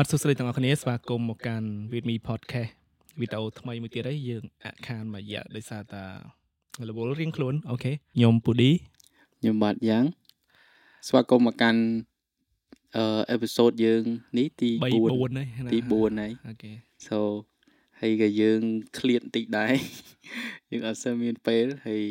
[0.00, 2.72] អត់សួស្តីទាំងអស់គ្នាស្វាគមន៍មកកាន់ With Me Podcast
[3.20, 6.04] វីដេអូថ្មីមួយទៀតហើយយើងអាក់ខានមួយរយៈដោយសារតា
[6.88, 8.70] រវល់រៀងខ្លួនអូខេខ្ញុំពូឌី
[9.40, 10.04] ខ្ញុំបាទយ៉ាង
[11.08, 11.80] ស្វាគមន៍មកកាន់
[12.96, 14.02] អឺអេពីសូតយើង
[14.38, 16.72] នេះទី3 4 4ហើយទី4ហើយអូខេ
[17.06, 17.18] so
[18.00, 18.60] ហើយក៏យើង
[18.98, 19.74] ឃ្លាតបន្តិចដែរ
[20.70, 22.04] យើងអត់សូវមានពេលហើយ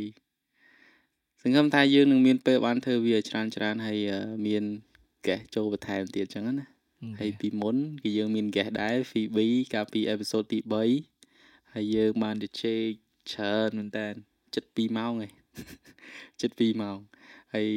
[1.41, 4.63] សង្ឃឹមថាយើងនឹងមានពេលបានធ្វើវាច្រើនច្រើនហើយអឺមាន
[5.27, 6.78] កេះចូលបន្ថែមទៀតចឹងណា
[7.19, 10.59] ហើយពីមុនគឺយើងមានកេះដែរ Phoebe កាលពីអេពីសូតទី
[11.15, 12.89] 3ហើយយើងបានទៅជែក
[13.31, 14.07] ច្រើនមែនតើ
[14.55, 15.31] ចិត្ត2ម៉ោងហើយ
[16.41, 16.97] ចិត្ត2ម៉ោង
[17.55, 17.69] ហើយ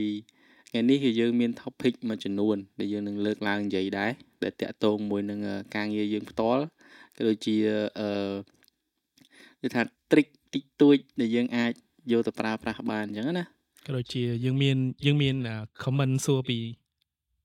[0.69, 6.63] ថ្ងៃនេះគឺយើងមាន topic មួយចំនួន ដែលយើងនឹងលើកឡើងនិយាយដែរដែលតាក់ទងមួយនឹងអឺការងារយើងផ្ទាល់
[7.17, 7.57] ក៏ដូចជា
[8.01, 8.09] អឺ
[9.63, 11.73] គឺថា trick តិចតួចដែលយើងអាច
[12.13, 13.45] យកទៅប្រើប្រាស់បានអញ្ចឹងណា
[13.87, 15.35] ក៏ដូចជាយើងមានយើងមាន
[15.83, 16.59] comment សួរពី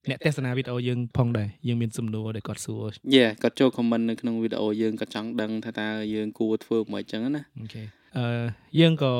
[0.09, 2.83] អ្នកទស្សនាវីដេអូយើងផងដែរយើងមានសំណួរដែលគាត់សួរ
[3.15, 7.83] យេគាត់ចូល comment នៅក្នុងវីដេអូយើងគាត់ចង់ដឹងថាតើយើងគួរធ្វើមិនអញ្ចឹងណាអូខេ
[8.17, 8.45] អឺ
[8.79, 9.13] យើងក៏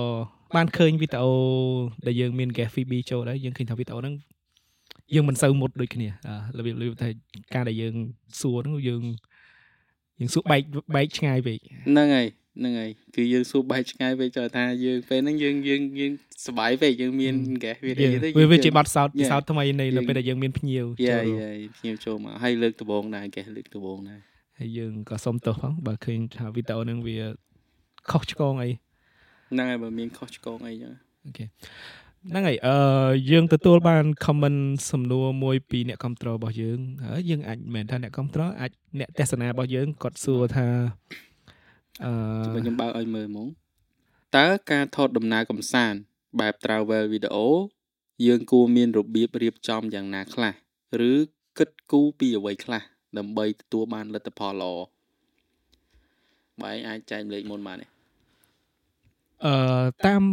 [0.56, 1.34] បានឃើញវីដេអូ
[2.08, 4.16] ដែលយើងមាន guest Phoebe ចូលដែរយើងឃើញថាវីដេអូហ្នឹង
[5.14, 7.10] យើងមិនសូវមុតដូចគ្នាអឺរបៀបរបៀបថា
[7.54, 7.96] ការដែលយើង
[8.42, 9.04] សួរហ្នឹងយើង
[10.20, 10.62] យើងសួរបែក
[10.96, 12.28] បែកឆ្ងាយពេកហ្នឹងហើយ
[12.60, 16.12] ហ្នឹងហើយគឺយើងសួរបែកឆ្ងាយពេកចូលថាយើងពេលហ្នឹងយើងយើងយើង
[16.46, 24.20] សប្បាយពេកយើងមានកេះវាយើងទៅវាវាជាបបាត់ទសោតពិសោធន៍ថ្មីនៃនៅពេលដែលយើងមានភ្ញៀវយេចូលរួមយេភ្ញៀវចូលមកហើយលើកដំបូងដែរកេះលើកដំបូងដែរ
[24.60, 27.18] ហើយយើងក៏សុំទោសផងបើឃើញថាវីដេអូហ្នឹងវា
[28.12, 28.70] ខុសឆ្គងអី
[29.52, 30.94] ហ្នឹងហើយបើមានខុសឆ្គងអីចឹង
[31.26, 40.68] អូខេហ្នឹងហើយអឺយើងទទួលបាន comment សំណួរមួយពីអ្នកគ្រប់គ្រងរបស់យើងហើយយើងអាចមិនមែនថាអ្នកគ្រប់គ្រងអាចអ្នកទស្សនារបស់យើងគាត់សួរថា
[42.06, 42.12] អឺ
[42.44, 43.48] ចាំខ្ញុំបើកឲ្យមើលហ្មង
[44.38, 46.00] តើការថតដំណើរកំសាន្ត
[46.40, 47.38] បែប travel video
[48.26, 50.54] យើងគួរមានរបៀបរៀបចំយ៉ាងណាខ្លះ
[51.10, 51.12] ឬ
[51.58, 52.82] គិតគូរពីអ្វីខ្លះ
[53.18, 54.74] ដើម្បីទទួលបានលទ្ធផលល្អ
[56.62, 57.88] បើឯងអាចចែកម្លេចមុនបានទេ
[59.46, 59.56] អឺ
[60.06, 60.24] តាម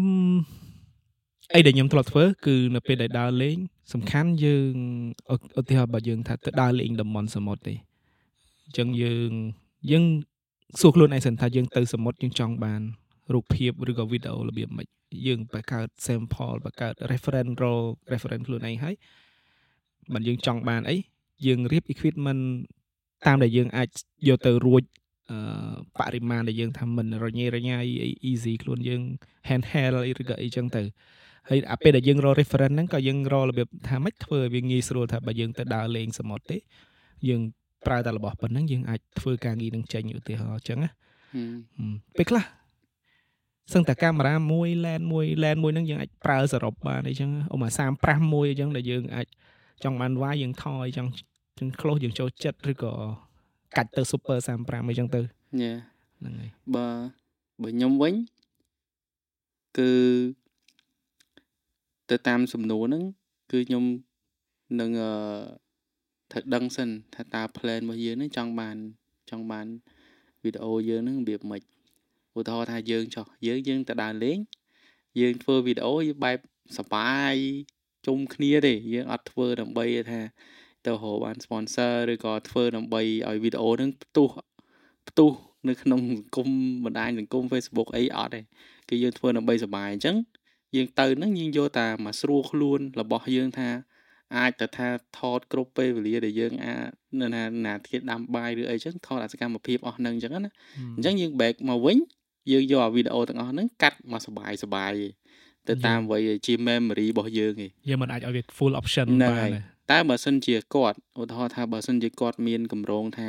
[1.54, 3.56] អីដែលខ្ញុំធ្លាប់ធ្វើគឺនៅពេលដែលដើរលេង
[3.92, 4.74] សំខាន់យើង
[5.32, 7.74] ឧឧទាហរណ៍បើយើងថាទៅដើរលេងតំបន់សមុទ្រទេ
[8.64, 9.30] អញ្ចឹងយើង
[9.90, 10.04] យើង
[10.80, 12.82] សួរខ្លួនឯងសិនថាយើងទៅសមុទ្រយើងចង់បាន
[13.34, 14.88] រូបភាពឬក៏វីដេអូរបៀបម៉េច
[15.26, 17.78] យើងបង្កើត sample បង្កើត reference raw
[18.12, 18.94] reference ខ្លួនឯងហើយ
[20.14, 20.96] មិនយើងចង់បានអី
[21.46, 22.42] យើងរៀប equipment
[23.26, 23.88] តាមដែលយើងអាច
[24.28, 24.82] យកទៅរួច
[25.30, 25.38] អឺ
[25.98, 29.02] បរិមាណដែលយើងថាមិនរញ៉េរញ៉ៃអី easy ខ្លួនយើង
[29.48, 30.82] handheld អីឬក៏អីចឹងទៅ
[31.48, 36.58] ហើយអាពេលដែលយើងរក reference ហ្នឹងក៏យើងរករបៀបថាម៉េចធ្វើឲ្យវាងាយស្រួលថាបើយើងទៅដើរលេងសមុទ្រទេ
[37.28, 37.40] យើង
[37.86, 40.90] ប្រើតែរបស់ប៉ុណ្ណឹងយើងអាចធ្វើការងារនឹងចេញឧទាហរណ៍អញ្ចឹងណា
[41.34, 42.44] ហឹមហឹមពេលខ្លះ
[43.72, 47.68] សឹងតែកាមេរ៉ាមួយ lens មួយ lens មួយហ្នឹងយើងអាចប្រើសរុបបានអីចឹងឧមា
[48.00, 49.26] 35មួយអញ្ចឹងដែលយើងអាច
[49.84, 51.10] ចង់បានវាយយើងថយចង់
[51.58, 52.92] ចឹង close យើងចូលចិត្តឬក៏
[53.76, 55.70] កាច់ទៅ super 35អីចឹងទៅយេ
[56.18, 56.86] ហ្នឹងហើយបើ
[57.62, 58.14] បើខ្ញុំវិញ
[59.78, 59.90] គឺ
[62.10, 63.02] ទៅតាមសំណួរហ្នឹង
[63.52, 63.84] គឺខ្ញុំ
[64.80, 65.10] នឹងអឺ
[66.30, 68.76] ត្រូវដឹងសិនថាតើ plan របស់យើងហ្នឹងចង់បាន
[69.30, 69.66] ចង់បាន
[70.42, 71.62] វីដេអូយើងហ្នឹងរបៀបម៉េច
[72.38, 74.38] ឧទាហរណ៍ថាយើងចុះយើងយើងទៅដើរលេង
[75.20, 76.38] យើងធ្វើវីដេអូយើងបែប
[76.78, 77.34] សប្បាយ
[78.06, 80.20] ជុំគ្នាទេយើងអត់ធ្វើដើម្បីថា
[80.84, 84.28] ទៅរកបាន sponsor ឬក៏ធ្វើដើម្បីឲ្យវីដេអូហ្នឹងផ្ទុះ
[85.08, 85.30] ផ្ទុះ
[85.68, 86.48] នៅក្នុងសង្គម
[86.84, 88.40] បណ្ដាញសង្គម Facebook អីអត់ទេ
[88.88, 90.16] គឺយើងធ្វើដើម្បីសប្បាយអញ្ចឹង
[90.76, 93.68] យើងទៅហ្នឹងយើងយកតែមកស្រួលខ្លួនរបស់យើងថា
[94.36, 96.86] អាចទៅថាថតគ្រប់ពេលវេលាដែលយើងអាច
[97.20, 100.50] នៅណាណាទៀតដាំបាយឬអីចឹងថតអាសកម្មភាពអស់ហ្នឹងអញ្ចឹងណា
[100.96, 101.98] អញ្ចឹងយើង back មកវិញ
[102.52, 105.12] យើងយកអាវីដេអូទាំងអស់ហ្នឹងកាត់មកសបាយសបាយឯង
[105.68, 113.28] ទៅតាមអ្វីដែលជា memory របស់យើងឯងយើងមិនអាចឲ្យវា full option ហ្នឹងបានហើយទេតែបើសិនជាគាត់ឧទាហរណ៍ថាបើសិនជាគាត់មានកម្រងថា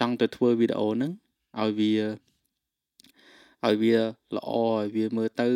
[0.00, 1.12] ចង់ទៅធ្វើវីដេអូហ្នឹង
[1.60, 1.94] ឲ្យវា
[3.66, 3.96] ឲ្យវា
[4.36, 5.48] ល្អឲ្យវាមើលទៅ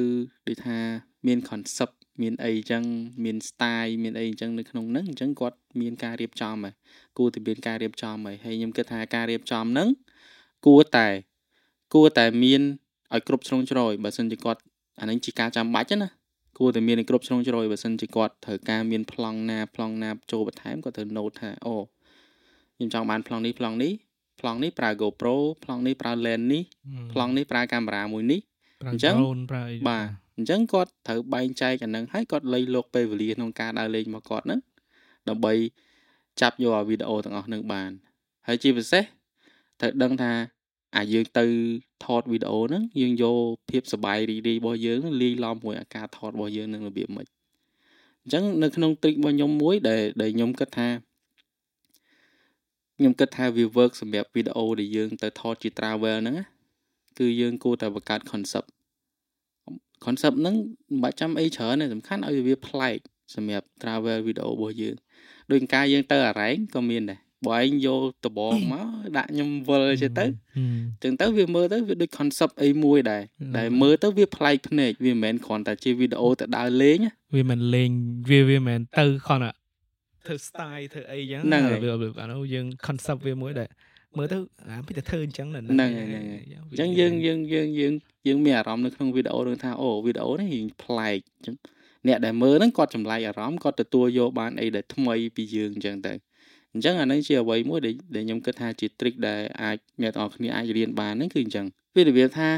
[0.47, 0.79] ដូចថា
[1.27, 2.83] មាន concept មានអីចឹង
[3.25, 6.75] មាន style មានអីចឹងនៅក្នុងហ្នឹងអញ្ចឹងគាត់មានការរៀបចំហើយ
[7.19, 9.89] គួរតែមានការរៀបចំហើយហើយខ្ញុំគិតថាការរៀបចំហ្នឹង
[10.67, 11.09] គួរតែ
[11.95, 12.63] គួរតែមាន
[13.15, 14.61] ឲ្យគ្រប់ជ្រុងជ្រោយបើសិនជាគាត់
[15.01, 16.09] អាហ្នឹងជាការចាំបាច់ណា
[16.59, 21.77] គួរតែមានឲ្យគ្រប់ជ្រុងជ្រោយបើសិនជាគាត់ត្រូវការមានប្លង់ណាប្លង់ណាចូលបន្ថែមគាត់ត្រូវ note ថាអូ
[22.77, 23.93] ខ្ញុំចង់បានប្លង់នេះប្លង់នេះ
[24.41, 25.35] ប្លង់នេះប្រើ GoPro
[25.65, 26.63] ប្លង់នេះប្រើ lens នេះ
[27.13, 28.41] ប្លង់នេះប្រើកាមេរ៉ាមួយនេះ
[28.83, 30.07] ប្រើអញ្ចឹង drone ប្រើអីបាទ
[30.41, 34.61] អញ្ចឹងគាត់ត្រូវបែងចែកអាហ្នឹងហើយគាត់លៃលោកពេលវេលាក្នុងការដើរលេងរបស់គាត់ហ្នឹង
[35.29, 35.53] ដើម្បី
[36.41, 37.91] ចាប់យកអាវីដេអូទាំងអស់ហ្នឹងបាន
[38.47, 39.05] ហើយជាពិសេស
[39.81, 40.33] ត្រូវដឹងថា
[40.97, 41.45] អាយើងទៅ
[42.05, 43.37] ថតវីដេអូហ្នឹងយើងយក
[43.71, 47.27] ភាពសប្បាយរីករាយរបស់យើងហ្នឹងលាយឡំមួយអាការថតរបស់យើងនឹងរបៀបម៉េច
[48.23, 50.89] អញ្ចឹងនៅក្នុង trick របស់ខ្ញុំមួយដែលដែលខ្ញុំគិតថា
[52.97, 56.45] ខ្ញុំគិតថាវា work សម្រាប់វីដេអូដែលយើងទៅថតជា travel ហ្នឹងណា
[57.19, 58.69] គឺយើងគួរតែបង្កើត concept
[60.05, 62.99] concept ហ្នឹងមិនបាច់ចាំអីច្រើនទេសំខាន់ឲ្យវាប្លែក
[63.35, 64.95] សម្រាប់ travel វីដេអូរបស់យើង
[65.51, 68.87] ដូចការយើងទៅអារ៉ែងក៏មានដែរបើឯងយកដបងមក
[69.17, 70.27] ដាក់ខ្ញុំវិលចេះទៅ
[71.03, 73.23] ចឹងទៅវាមើលទៅវាដូច concept អីមួយដែរ
[73.59, 76.99] ដែលមើលទៅវាប្លែកភ្នែកវាមិនមែនគ្រាន់តែជាវីដេអូទៅដើរលេង
[77.35, 77.91] វាមិនលេង
[78.31, 79.53] វាវាមិនទៅគ្រាន់តែ
[80.27, 81.79] ធ្វើ style ធ្វើអីចឹងហ្នឹងហើយ
[82.21, 83.69] អានោះយើង concept វាមួយដែរ
[84.17, 84.37] មើលទៅ
[84.69, 86.07] អាពីតែធ្វើអញ្ចឹងហ្នឹងហ្នឹងហើយ
[86.71, 87.95] អញ្ចឹងយើងយើងយើងយើង
[88.27, 91.57] យើងមានអារម្មណ៍នៅក្នុងវីដេអូនឹងថាអូវីដេអូនេះរៀងប្លែកអញ្ចឹង
[92.07, 96.13] អ្នកដែលមើលហ្នឹងគាត់ចម្លែកអារម្មណ៍គាត់ទទួលយកបានអីដែលថ្មីពីយើងអញ្ចឹងទៅ
[96.73, 97.95] អញ្ចឹងអានេះជាអ្វីមួយដែល
[98.27, 102.49] ខ្ញុំគិតថាជា trick ដែលអាចអ្នកទាំងអស់គ្នាអាចរៀនបានហ្នឹងគឺអញ្ចឹងវារបៀបថា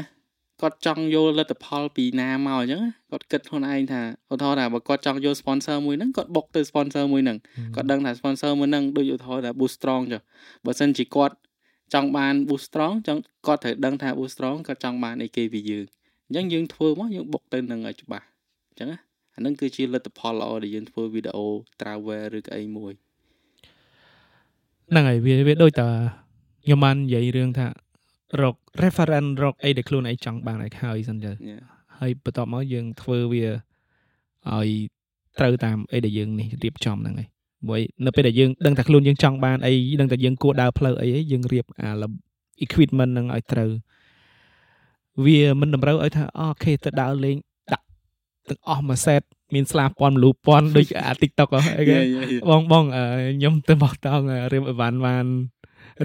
[0.63, 2.81] គាត់ចង់យកលទ្ធផលពីណាមកអញ្ចឹង
[3.11, 4.01] គាត់គិតខ្លួនឯងថា
[4.31, 7.37] ឧទាហរណ៍ថាបើគាត់ចង់យក sponsor មួយហ្នឹងគាត់បុកទៅ sponsor មួយហ្នឹង
[7.75, 10.21] គាត់ដឹងថា sponsor មួយហ្នឹងដូចឧទាហរណ៍ថា boost strong ចុះ
[10.65, 11.35] បើសិនជាគាត់
[11.93, 15.85] ចង់បាន boost strong ចង់គាត់ត្រូវដឹងថា boost strong គាត់ចង់បានអីគេពីយើង
[16.27, 18.25] អញ្ចឹងយើងធ្វើមកយើងបុកទៅនឹងឲ្យច្បាស់
[18.69, 18.99] អញ្ចឹងណា
[19.35, 21.47] អានឹងគឺជាលទ្ធផលល្អដែលយើងធ្វើវីដេអូ
[21.79, 22.93] travel ឬក៏អីមួយ
[24.89, 25.89] ហ្នឹងហើយវាវាដូចតា
[26.63, 27.67] ខ្ញុំបាននិយាយរឿងថា
[28.41, 31.31] រក reference រកអីដែលខ្លួនឯងចង់បានឲ្យហើយសិនទៅ
[31.99, 33.45] ហើយបន្ទាប់មកយើងធ្វើវា
[34.51, 34.69] ឲ្យ
[35.39, 37.29] ត្រូវតាមអីដែលយើងនេះរៀបចំហ្នឹងហើយ
[37.69, 41.89] មួយនៅពេលដែលយើងដឹងថាខ្លួនយើងចង់បានអីដឹងថាយើងគួរដើរផ្លូវអីយើងរៀបអា
[42.65, 43.71] equipment ហ្នឹងឲ្យត្រូវ
[45.25, 47.37] វាមិនតម្រូវឲ្យថាអូខេទៅដើរលេង
[47.73, 47.85] ដាក់
[48.49, 49.21] ទាំងអស់មួយសេត
[49.53, 51.97] មានស្លាពាន់មលូពាន់ដូចអា TikTok អីគេ
[52.49, 52.85] បងបង
[53.35, 55.25] ខ្ញុំទៅបោះតង់រៀបអីវ៉ាន់បាន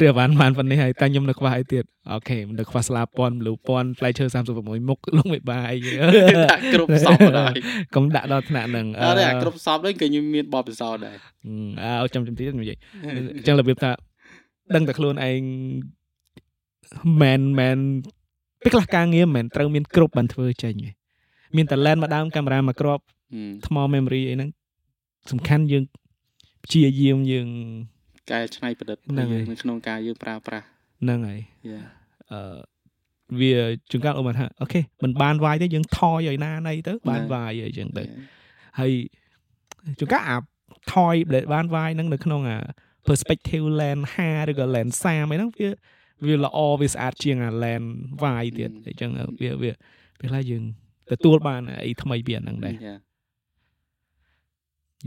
[0.01, 4.25] រៀបបានបានប៉ុណ្នេះហើយតែខ្ញុំនៅខ្វះអីទៀតអូខេនៅខ្វះស្លាពាន់មលូពាន់ផ្លែឈើ
[4.57, 5.73] 36មុខលងវិបាយ
[6.51, 7.55] ដាក់គ្រប់សពដែរ
[7.95, 11.17] កុំដាក់ដល់ថ្នាក់ហ្នឹងអត់ទេអាគ្រប់សពនេះគឺខ្ញុំមានបបពិសោធន៍ដែរ
[12.03, 12.79] អើចាំចាំទៀតនិយាយ
[13.39, 13.91] អញ្ចឹងរបៀបថា
[14.75, 15.43] ដឹងតែខ្លួនឯង
[17.23, 17.79] មិនមិន
[18.63, 20.75] ពេលខ្លះការងារមិនត្រូវមានគ្រប់បានធ្វើចេញ
[21.57, 23.03] មានតែ lens មកដើមកាមេរ៉ាមកគ្រាប់
[23.67, 24.51] ថ្ម memory អីហ្នឹង
[25.31, 25.85] សំខាន់យើង
[26.65, 27.49] ព្យាយាមយើង
[28.31, 30.67] កែច្នៃប្រឌិតនៅក្នុងការយើងប្រើប្រាស់
[31.03, 31.41] ហ្នឹងហើយ
[32.33, 32.59] អឺ
[33.41, 33.55] វា
[33.91, 38.05] ជួនកាលអូមិនថាអូខេមិនបានវាយទេយើងថយឲ្យណាណៃទៅបានវាយអីចឹងទៅ
[38.79, 38.93] ហើយ
[39.99, 40.37] ជួនកាលអា
[40.95, 42.59] ថយដែលបានវាយហ្នឹងនៅក្នុងអា
[43.09, 45.71] perspective lens 5ឬក៏ lens 30អីហ្នឹងវា
[46.27, 47.87] វាល្អវាស្អាតជាងអា lens
[48.23, 49.11] វាយទៀតអញ្ចឹង
[49.43, 49.73] វាវា
[50.19, 50.63] ពេលខ្លះយើង
[51.13, 52.75] ទទួលបានអីថ្មីពីអាហ្នឹងដែរ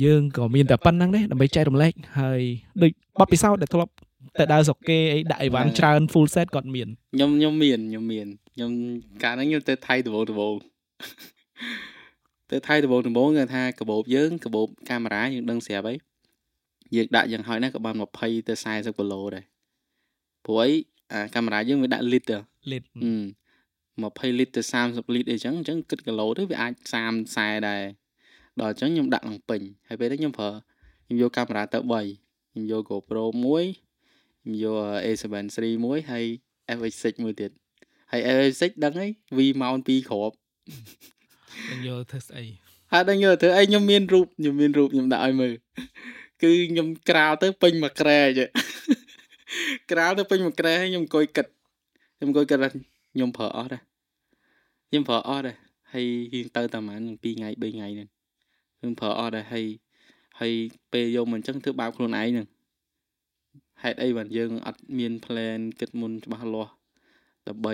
[0.03, 2.41] យើងក៏មានតែប៉ុណ្្នឹងដែរដើម្បីចែករំលែកហើយ
[2.81, 3.91] ដូចបទពិសោធន៍ដែលធ្លាប់
[4.39, 8.71] តែដើរស្រុកគេអីដាក់អីវ៉ាន់ច្រើន full set គាត់មានខ្ញុំខ្ញុំមានខ្ញុំមានខ្ញុំ
[9.23, 10.55] កាលហ្នឹងខ្ញុំទៅថៃដបងដបង
[12.51, 15.97] ទៅថៃដបងដបងគេថាកាបូបយើងកាបូបកាមេរ៉ាយើងដឹងស្រាប់ហើយ
[16.95, 19.43] យើងដាក់យ៉ាងហោចណាស់ក៏បាន20ទៅ40គីឡូដែរ
[20.45, 20.71] ព្រោះអី
[21.11, 22.37] អាកាមេរ៉ាយើងវាដាក់លីត្រ
[22.71, 22.89] លីត្រ
[24.31, 27.81] 20លីត្រទៅ30លីត្រអីចឹងអញ្ចឹងគិតគីឡូទៅវាអាច30 40ដែរ
[28.59, 30.49] ដល់អញ្ចឹងខ្ញុំដាក់ឡើងពេញហើយពេលនេះខ្ញុំប្រើ
[31.05, 33.63] ខ្ញុំយកកាមេរ៉ាទៅ3ខ្ញុំយក GoPro មួយ
[34.43, 35.23] ខ្ញុំយក A7
[35.55, 36.25] III មួយហើយ
[36.77, 37.51] FX6 មួយទៀត
[38.11, 40.35] ហើយ FX6 ដឹងហើយ V mount 2គ្រាប់
[41.65, 42.45] ខ្ញុំយកធ្វើស្អី
[42.91, 45.53] ហើយដឹងយកធ្វើអីខ្ញុំមានរូបខ្ញុំមានរូបខ្ញុំដាក់ឲ្យមើល
[46.41, 48.47] គឺខ្ញុំក្រាលទៅពេញមួយក្រែចេះ
[49.91, 51.45] ក្រាលទៅពេញមួយក្រែខ្ញុំអង្គុយគិត
[52.17, 53.81] ខ្ញុំអង្គុយគិតថាខ្ញុំប្រើអស់ដែរ
[54.89, 55.55] ខ្ញុំប្រើអស់ដែរ
[55.93, 58.09] ហើយរៀងទៅតែប្រហែល2ថ្ងៃ3ថ្ងៃហ្នឹង
[58.81, 59.65] ខ្ញុំប្រើអត់ដែរហើយ
[60.39, 60.53] ហើយ
[60.93, 62.47] ពេលយកមកអញ្ចឹងធ្វើបាបខ្លួនឯងហ្នឹង
[63.83, 66.73] ហេតុអីបានយើងអត់មាន plan គិតមុនច្បាស់លាស់
[67.47, 67.73] ដើម្បី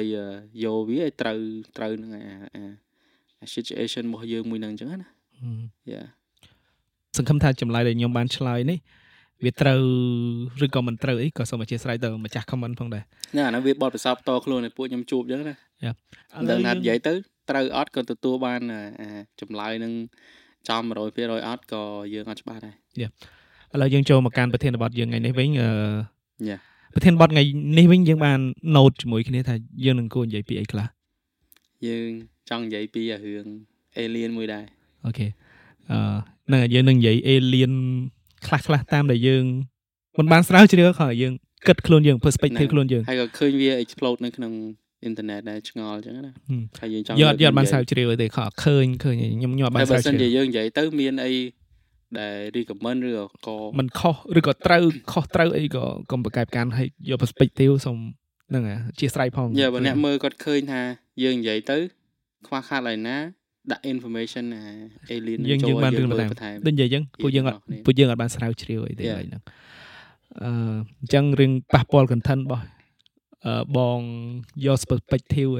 [0.63, 1.37] យកវាឲ្យត្រូវ
[1.77, 2.23] ត្រូវនឹងអា
[2.55, 5.09] អា situation របស់យើងមួយហ្នឹងអញ្ចឹងណា
[5.91, 6.01] យ៉ា
[7.17, 8.79] សង្ឃឹមថាចម្លើយដែលខ្ញុំបានឆ្លើយនេះ
[9.45, 9.81] វាត្រូវ
[10.65, 13.03] ឬក៏មិនត្រូវអីក៏សូមអធិស្ឋានទៅម្ចាស់ comment ផងដែរ
[13.37, 15.93] ណាអានោះវាបត់ពិសោធន៍តខ្លួនឲ្យពួកខ្ញុំជួបអញ្ចឹងណាយ៉ា
[16.49, 17.13] ដល់ណានិយាយទៅ
[17.49, 18.61] ត្រូវអត់ក៏ទទួលបាន
[19.41, 19.93] ចម្លើយនឹង
[20.69, 21.83] ចំ100%អត់ក៏
[22.13, 23.09] យើងអត់ច្បាស់ដែរយ៉ា
[23.73, 25.69] ឥឡូវយើងចូលមកកាន់ប្រធានបទយើងថ្ងៃនេះវិញអឺ
[26.49, 26.57] យ៉ា
[26.95, 27.43] ប្រធានបទថ្ងៃ
[27.77, 28.39] នេះវិញយើងបាន
[28.75, 29.55] note ជាមួយគ្នាថា
[29.85, 30.87] យើងនឹងគួរនិយាយពីអីខ្លះ
[31.87, 32.09] យើង
[32.49, 33.47] ចង់និយាយពីរឿង
[33.97, 34.65] alien មួយដែរ
[35.05, 35.27] អូខេ
[35.91, 35.99] អឺ
[36.51, 37.73] នឹងយើងនឹងនិយាយ alien
[38.47, 39.43] ខ្លះខ្លះតាមដែលយើង
[40.17, 41.33] មិនបានស្រាវជ្រាវក៏យើង
[41.67, 44.51] គិតខ្លួនយើង perspective ខ្លួនយើងហើយក៏ឃើញវា explode នៅក្នុង
[45.03, 46.33] អ៊ីនធឺណិតដែរឆ្ងល់អញ្ចឹងណា
[46.79, 51.33] ហើយយើងចង់យកយកបានស្រាវជ្រាវទេខឃើញឃើញខ្ញុំខ្ញុំបានស្រាវជ្រាវបើសិនជាយើងនិយាយទៅមានអី
[52.19, 53.09] ដែល recommend ឬ
[53.45, 57.97] ក៏มันខុសឬក៏ត្រូវខុសត្រូវអីក៏កុំប្រកែកកាន់ឲ្យយក perspective សុំ
[58.49, 60.81] ហ្នឹងអាជាស្រ័យផងយ៉ាបើអ្នកមើលគាត់ឃើញថា
[61.23, 61.77] យើងនិយាយទៅ
[62.47, 63.17] ខ្វះខាតឡើយណា
[63.71, 64.63] ដាក់ information អា
[65.15, 69.41] alien យើងយើងបានរឿងបន្ថែមដូចនិយាយអញ្ចឹងពួកយើងអត់ពួកយើងអត់បានស្រាវជ្រាវអីទេឡើយហ្នឹង
[70.43, 70.51] អឺ
[71.01, 72.76] អញ្ចឹងរឿងប៉ះពាល់ content របស់អឺ
[73.77, 73.99] បង
[74.65, 75.51] យក perspective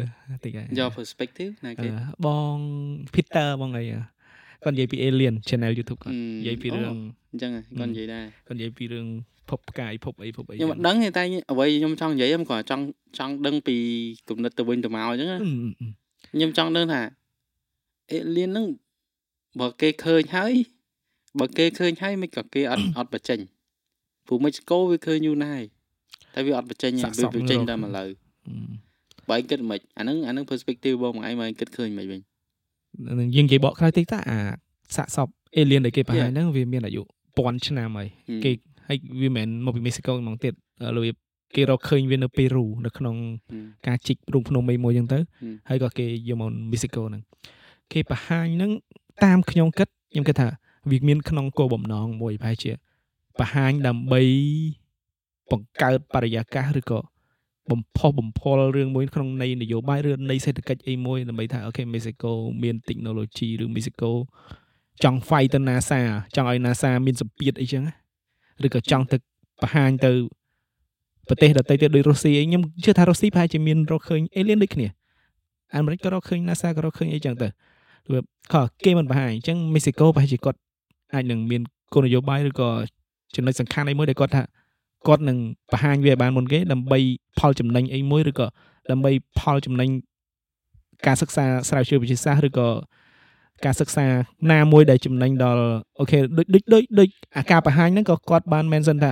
[0.43, 1.89] តិចហ៎យក perspective ណាអឺគេ
[2.25, 2.55] បង
[3.13, 3.83] Peter បងអី
[4.63, 6.97] គាត់និយាយពី alien channel YouTube គាត់អឺនិយាយពីរឿង
[7.31, 9.07] អញ្ចឹងហ៎គាត់និយាយដែរគាត់និយាយពីរឿង
[9.49, 12.83] ភពផ្កាយភពអីភពអីខ្ញុំអត់ដឹងទេតែអ្វីខ្ញុំចង់និយាយខ្ញុំគ្រាន់តែចង់
[13.17, 13.75] ចង់ដឹងពី
[14.29, 15.87] គំនិតទៅវិញទៅមកអញ្ចឹងណាអឺអឺអឺ
[16.33, 17.01] ខ្ញុំចង់ដឹងថា
[18.11, 18.67] អេលៀនហ្នឹង
[19.59, 20.53] បើគេឃើញហើយ
[21.39, 23.39] បើគេឃើញហើយមិនក៏គេអត់អត់បញ្ចេញ
[24.27, 25.65] ព្រោះមិចកូវាឃើញយូរណាស់ហើយ
[26.35, 28.03] តែវាអត់បញ្ចេញទេវាបញ្ចេញតែមកលើ
[28.47, 28.53] អឺ
[29.29, 32.19] បើឯងគិតមិនអាហ្នឹងអាហ្នឹង perspective បងមកឯងមកឯងគិតឃើញមិនវិញ
[33.19, 34.37] នឹងយើងនិយាយបកក្រោយតិចតើអា
[34.95, 36.35] សាកសព alien ដែលគេបង្ហាញ Yeah.
[36.35, 37.01] ហ្នឹងវាមានអាយុ
[37.37, 38.51] ពាន់ឆ្នាំហើយហឹមគេ
[38.87, 40.53] ហើយវាមិនមែនមកពីមេស៊ីកូហ្មងទៀត
[40.95, 41.15] របៀប
[41.55, 43.15] គេរកឃើញវានៅពេរូនៅក្នុង
[43.51, 47.21] ហឹមការជីករូងភ្នំមួយមួយអញ្ចឹងទៅហឹមហើយក៏គេយកមកមេស៊ីកូហ្នឹង
[47.91, 48.71] គេបង្ហាញហ្នឹង
[49.23, 50.49] តាមខ្ញុំគិតខ្ញុំគិតថា
[50.91, 52.71] វាមានក្នុងគោលបំណងមួយប្រហែលជា
[53.39, 54.21] បង្ហាញដើម្បី
[55.51, 56.99] បង្កើតបរិយាកាសឬក៏
[57.71, 64.11] បំផុសបំផុលរឿងមួយក្នុងនៃនយោបាយឬនៃសេដ្ឋកិច្ចអីមួយដើម្បីថាអូខេមេស៊ីកូមាន technology ឬមេស៊ីកូ
[65.03, 65.99] ចង់ fight ទៅ NASA
[66.35, 67.93] ចង់ឲ្យ NASA មានសម្ពាធអីចឹងណា
[68.65, 69.17] ឬក៏ចង់ទៅ
[69.61, 70.11] បង្ហាញទៅ
[71.27, 74.87] ប្រទេសដទៃទៀតដូចរុស្ស៊ីអីខ្ញុំជឿថារុស្ស៊ីប្រហែលជាមានរកឃើញ alien ដូចគ្នា
[75.75, 77.47] អាមេរិកក៏រកឃើញ NASA ក៏រកឃើញអីចឹងទៅ
[78.11, 78.19] វា
[78.53, 80.59] ក៏គេមិនបង្ហាញអញ្ចឹងមេស៊ីកូប្រហែលជាគាត់
[81.13, 81.61] អាចនឹងមាន
[81.93, 82.69] គោលនយោបាយឬក៏
[83.35, 84.43] ចំណុចសំខាន់អីមួយដែលគាត់ថា
[85.07, 85.37] គាត់នឹង
[85.71, 86.99] បង្ហាញវាឲ្យបានមុនគេដើម្បី
[87.39, 88.47] ផលចំណេញអីមួយឬក៏
[88.91, 89.89] ដើម្បីផលចំណេញ
[91.05, 92.67] ការសិក្សាស្រាវជ្រាវវិទ្យាសាស្ត្រឬក៏
[93.65, 94.05] ការសិក្សា
[94.51, 95.63] ណាមួយដែលចំណេញដល់
[95.99, 99.11] អូខេដូចដូចដូចដូចអាការបង្ហាញហ្នឹងក៏គាត់បាន mention ថា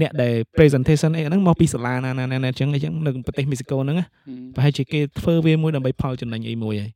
[0.00, 6.92] អ្នកដែល presentation អីហ្នឹងមកពីសាលាណាណាណាណាអញ្ចឹងអញ្ចឹងនៅប្រទេសមេស៊ីកូហ្នឹងណាហឹមប្រហែលជាគេធ្វើវាមួយដើម្បីផលចំណេញអីមួយហើយ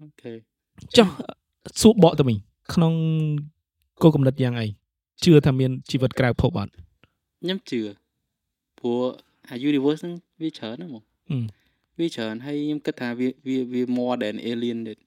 [0.00, 0.32] អូខេ
[0.96, 1.08] ចុះ
[1.80, 2.36] សួរបកទៅវិញ
[2.74, 2.92] ក្នុង
[4.02, 4.66] គោលគំនិតយ៉ាងអី
[5.24, 6.72] ជឿថាមានជីវិតក្រៅភពអត់
[7.42, 7.80] ខ្ញុំជឿ
[8.78, 9.00] ព្រោះ
[9.48, 11.44] អា universe ហ្នឹងវាច្រើនណាស់ហ្មងហឹម
[11.98, 14.98] វាច្រើនហើយខ្ញុំគិតថាវាវាវា more than alien ទៀត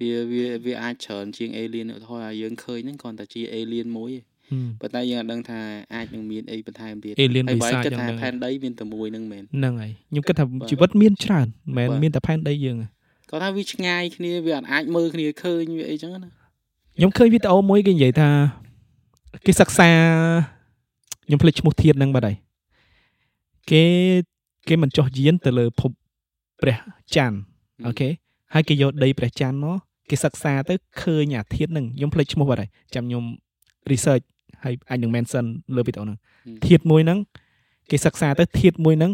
[0.00, 5.60] វាវាវាអាចច្រើនជាង alien ឧទាហរណ៍ឲ្យយើងឃើញហ្នឹងគ្រាន់តែជា alien មួយទេហឹមប៉ុន្តែយើងអត់ដឹងថា
[5.94, 12.86] អាចនឹងមានអីបន្ថែមទៀត alien ហើយបើ visa គិតយ៉ាងថាហ្នឹងផែនដីមានតែមួយហ្នឹងមែនហ្នឹងហើយខ្ញុំគិតថាបាទជីវិតមានច្រើនមិនមែនបាទមានតែផែនដីយើងទេ
[13.30, 16.30] គាត់ថាវាឆ្ងាយគ្នាវាអត់អាចមើលគ្នាឃើញវាអីចឹងណា
[16.96, 18.30] ខ្ញុំឃើញវីដេអូមួយគេនិយាយថា
[19.46, 19.88] គេសិក្សា
[21.26, 22.36] ខ្ញុំភ្លេចឈ្មោះធាតុហ្នឹងបាត់ហើយ
[23.70, 23.84] គេ
[24.68, 25.90] គេមិនចោះយានទៅលើភព
[26.62, 26.76] ព្រះ
[27.14, 27.36] ច័ន្ទ
[27.86, 28.08] អូខេ
[28.54, 29.76] ហើយគេយកដីព្រះច័ន្ទមក
[30.10, 33.24] គេសិក្សាទៅឃើញអាធាតុហ្នឹងខ្ញុំភ្លេចឈ្មោះបាត់ហើយចាំខ្ញុំ
[33.90, 34.24] research
[34.64, 35.44] ហើយអាចនឹង mention
[35.76, 36.18] លើវីដេអូហ្នឹង
[36.66, 37.18] ធាតុមួយហ្នឹង
[37.90, 39.12] គេសិក្សាទៅធាតុមួយហ្នឹង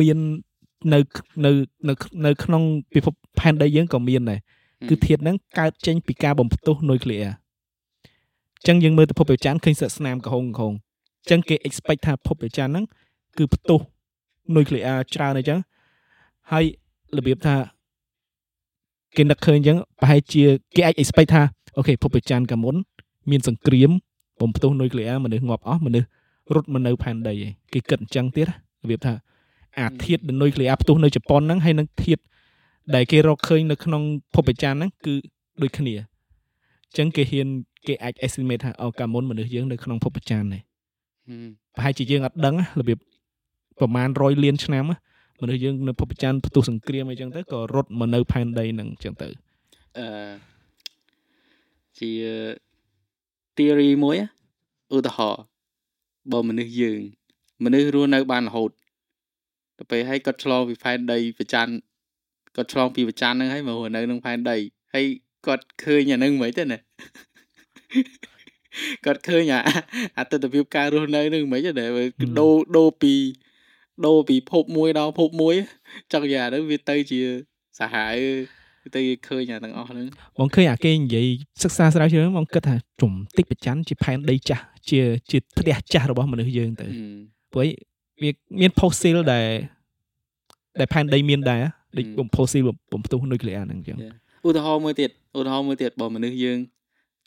[0.00, 0.18] មាន
[0.92, 0.98] នៅ
[1.44, 1.50] នៅ
[1.88, 1.92] នៅ
[2.26, 2.62] នៅក្នុង
[2.94, 4.40] ពិភពផែនដីយើងក៏មានដែរ
[4.88, 7.34] គឺធាតុហ្នឹងកើតចេញពីការបំផ្ទុះនុយក្លេអ៊ែរ
[8.58, 12.84] អញ្ចឹងយើងមើលទៅភពព្រះច័ន្ទឃើញស្លឹកស្នាមក្រហមក្រហមអញ្ចឹងគេ expect ថាភពព្រះច័ន្ទហ្នឹង
[13.38, 13.80] គឺផ្ទុះ
[14.56, 15.60] នុយក្លេអ៊ែរច្រើនអញ្ចឹង
[16.52, 16.64] ហើយ
[17.18, 17.56] របៀបថា
[19.16, 20.44] គេនឹកឃើញអញ្ចឹងប្រហែលជា
[20.76, 21.42] គេអាច expect ថា
[21.76, 22.76] អូខេភពព្រះច័ន្ទកាលមុន
[23.30, 23.90] មានសង្គ្រាម
[24.40, 26.08] បំផ្ទុះនុយក្លេអ៊ែរមនុស្សងាប់អស់មនុស្ស
[26.54, 29.14] រត់មកនៅផែនដីឯងគេគិតអញ្ចឹងទៀតណារបៀបថា
[29.78, 32.22] អាធាតុនុយក្លេអ៊ែរផ្ទុះនៅជប៉ុនហ្នឹងហើយនឹងធាតុ
[32.94, 34.02] ដែលគេរកឃើញនៅក្នុង
[34.34, 35.14] ភពច័ន្ទហ្នឹងគឺ
[35.62, 37.48] ដូចគ្នាអញ្ចឹងគេហ៊ាន
[37.86, 40.62] គេអាច estimate ថាអូកាលមុនមនុស្សយើងនៅក្នុងភពច័ន្ទនេះ
[41.28, 42.98] ហឹមប្រហែលជាយើងអត់ដឹងណារបៀប
[43.78, 44.96] ប្រហែល100លានឆ្នាំណា
[45.40, 49.28] មនុស្សយើងនៅភពច័ន្ទផ្ទុះសង្គ្រាមអីចឹងទៅក៏រត់មកនៅផែនដីហ្នឹងអញ្ចឹងទៅ
[49.98, 50.06] អឺ
[51.98, 52.10] ជា
[53.56, 54.26] theory មួយណា
[54.96, 55.42] ឧទាហរណ៍
[56.32, 57.00] បើមនុស្សយើង
[57.64, 58.70] មនុស្សរស់នៅបានរហូត
[59.78, 61.68] ទៅពេលហើយគាត់ឆ្លងពីផែនដីប្រច័ន
[62.58, 64.56] គាត់ឆ្លងពីប្រច័នហ្នឹងហើយមករស់នៅក្នុងផែនដី
[64.94, 65.04] ហើយ
[65.46, 66.78] គាត់ឃើញអាហ្នឹងមិនទេណា
[69.06, 69.60] គាត់ឃើញអា
[70.18, 72.04] អាទិដ្ឋភាពការរស់នៅហ្នឹងមិនទេណាវា
[72.40, 73.14] ដូរដូរពី
[74.06, 75.54] ដូរពីភពមួយដល់ភពមួយ
[76.12, 77.20] ចង់យ៉ាងហ្នឹងវាទៅជា
[77.78, 78.16] សាហាវ
[78.96, 80.06] ទៅឃើញអាទាំងអស់ហ្នឹង
[80.38, 81.26] បងឃើញអាគេនិយាយ
[81.62, 85.00] សិក្សាស្រាវជ្រាវហ្នឹងបងគិតថាជំតិចប្រច័នជាផែនដីចាស់ជា
[85.30, 86.86] ជាផ្ទះចាស់របស់មនុស្សយើងទៅ
[87.52, 87.64] ព្រោះ
[88.22, 89.46] វាមាន fossil ដែល
[90.78, 91.62] ដែលផែនដីមានដែរ
[91.96, 93.98] ដូចហឹមបំ fossil បំផ្ទុះនុយក្លេអ៊ែរហ្នឹងអញ្ចឹង
[94.46, 96.58] ឧទាហរណ៍មួយទៀតឧទាហរណ៍មួយទៀតបើមនុស្សយើង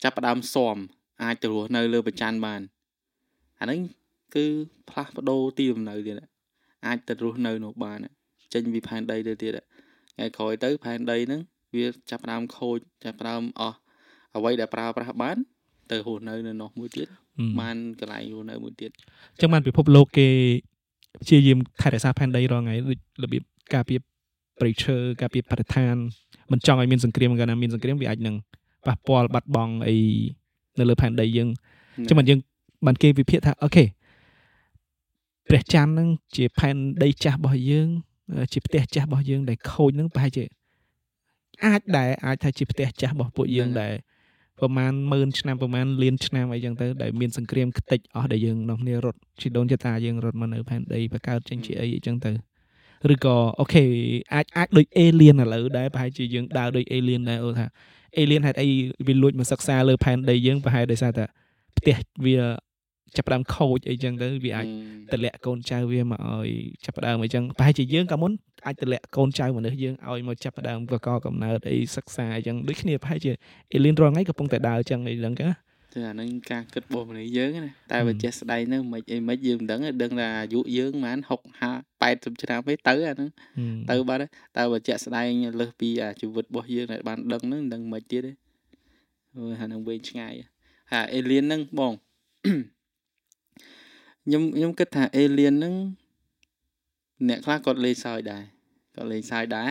[0.03, 0.77] ចាប់ផ្ដើមស៊ាំ
[1.24, 2.62] អាចទៅរស់នៅលើប្រច័នបាន
[3.60, 3.80] អាហ្នឹង
[4.36, 4.46] គឺ
[4.89, 6.15] ផ្លាស់ប្ដូរទីលំនៅទៀត
[6.88, 8.00] អាចទៅរស់នៅនោះបាន
[8.53, 9.51] ចេញពីផែនដីទៅទៀត
[10.15, 11.41] ថ្ងៃក្រោយទៅផែនដីហ្នឹង
[11.75, 13.77] វាចាប់ផ្ដើមខូចចាប់ផ្ដើមអស់
[14.36, 15.38] អ្វីដែលប្រើប្រាស់បាន
[15.91, 18.91] ទៅរស់នៅនៅនោះមួយទៀតហឹមបានកន្លែងរស់នៅមួយទៀត
[19.34, 20.27] អញ្ចឹងបានពិភពលោកគេ
[21.22, 24.00] ព្យាយាមថែរក្សាផែនដីរាល់ថ្ងៃដូចរបៀបការពារ
[24.62, 25.96] ព្រៃឈើការពារបរិស្ថាន
[26.51, 28.36] មិនចង់ឲ្យមានសង្គ្រាមកាលណាមានសង្គ្រាមវាអាចនឹង
[28.88, 29.98] ប៉ះពាល់បាត់បង់អី
[30.80, 31.50] នៅលើផែនដីយើង
[32.08, 32.39] ចឹងមិនយើង
[32.86, 33.86] បានគេវិភាគថា okay
[35.50, 37.88] ព្រះច័ន្ទហ្នឹងជាផែនដីចាស់របស់យើង
[38.53, 40.44] ជាផ្ទះចាស់របស់យើងដែលខូចហ្នឹងប្រហែលជា
[41.65, 43.94] អាចដែរអាចថាជាផ្ទះចាស់របស់ពួកយើងដែរ
[44.60, 52.32] ប្រហែលម៉ឺនឆ្នាំប្រហែលលានឆ្នាំអីចឹងទៅដែលមានសង្គ្រាមខ្ទេចអស់ដែលយើងនាំគ្នារត់ជីដូនជាតាយើងរត់មកនៅផែនដីបង្កើតចេញជាអីអីចឹងទៅ
[53.13, 53.83] ឬក៏ okay
[54.34, 57.65] អាចអាចដូច alien ឥឡូវដែរប្រហែលជាយើងដើរដូច alien ដែរអូថា
[58.17, 58.70] អេលៀនហេតុអី
[59.08, 61.25] វាលួចមកសិក្សាលើផែនដីយើងប្រហែលដោយសារតែ
[61.77, 62.38] ផ្ទះវា
[63.17, 64.67] ចាប់ផ្ដើមខូចអីចឹងទៅវាអាច
[65.13, 66.50] តម្លាក់កូនចៅវាមកឲ្យ
[66.86, 68.31] ចាប់ផ្ដើមអីចឹងប្រហែលជាយើងក៏មុន
[68.65, 73.31] អាចតម្លាក់កូនចៅមនុស្សយើងឲ្យមកចាប់ផ្ដើមកកកំណើតអីសិក្សាអីចឹងដូចគ្នាប្រហែលជា
[73.74, 75.50] អេលៀនរាល់ថ្ងៃកំពុងតែដើរចឹងអីចឹងណា
[75.93, 83.29] គឺអានឹងការគិតរបស់មនុស្សយើងណាតែបើចេះស្ដែងហ្នឹងមិនអីមិនយើងមិនដឹងដឹងថាអាយុយើងប្រហែល60 80ឆ្នាំទេទៅអាហ្នឹង
[83.89, 84.21] ទៅបាត់
[84.57, 85.29] តែបើចេះស្ដែង
[85.60, 88.31] លើសពីអាជីវិតរបស់យើងដែលបានដឹងហ្នឹងដឹងមិនទៀតទេ
[89.36, 90.33] អូអានឹងវែងឆ្ងាយ
[90.91, 91.93] ហាអេលៀនហ្នឹងបង
[94.25, 95.74] ខ្ញុំខ្ញុំគិតថាអេលៀនហ្នឹង
[97.29, 98.43] អ្នកខ្លះគាត់លេងសើចដែរ
[98.95, 99.69] គាត់លេងសើចដែរ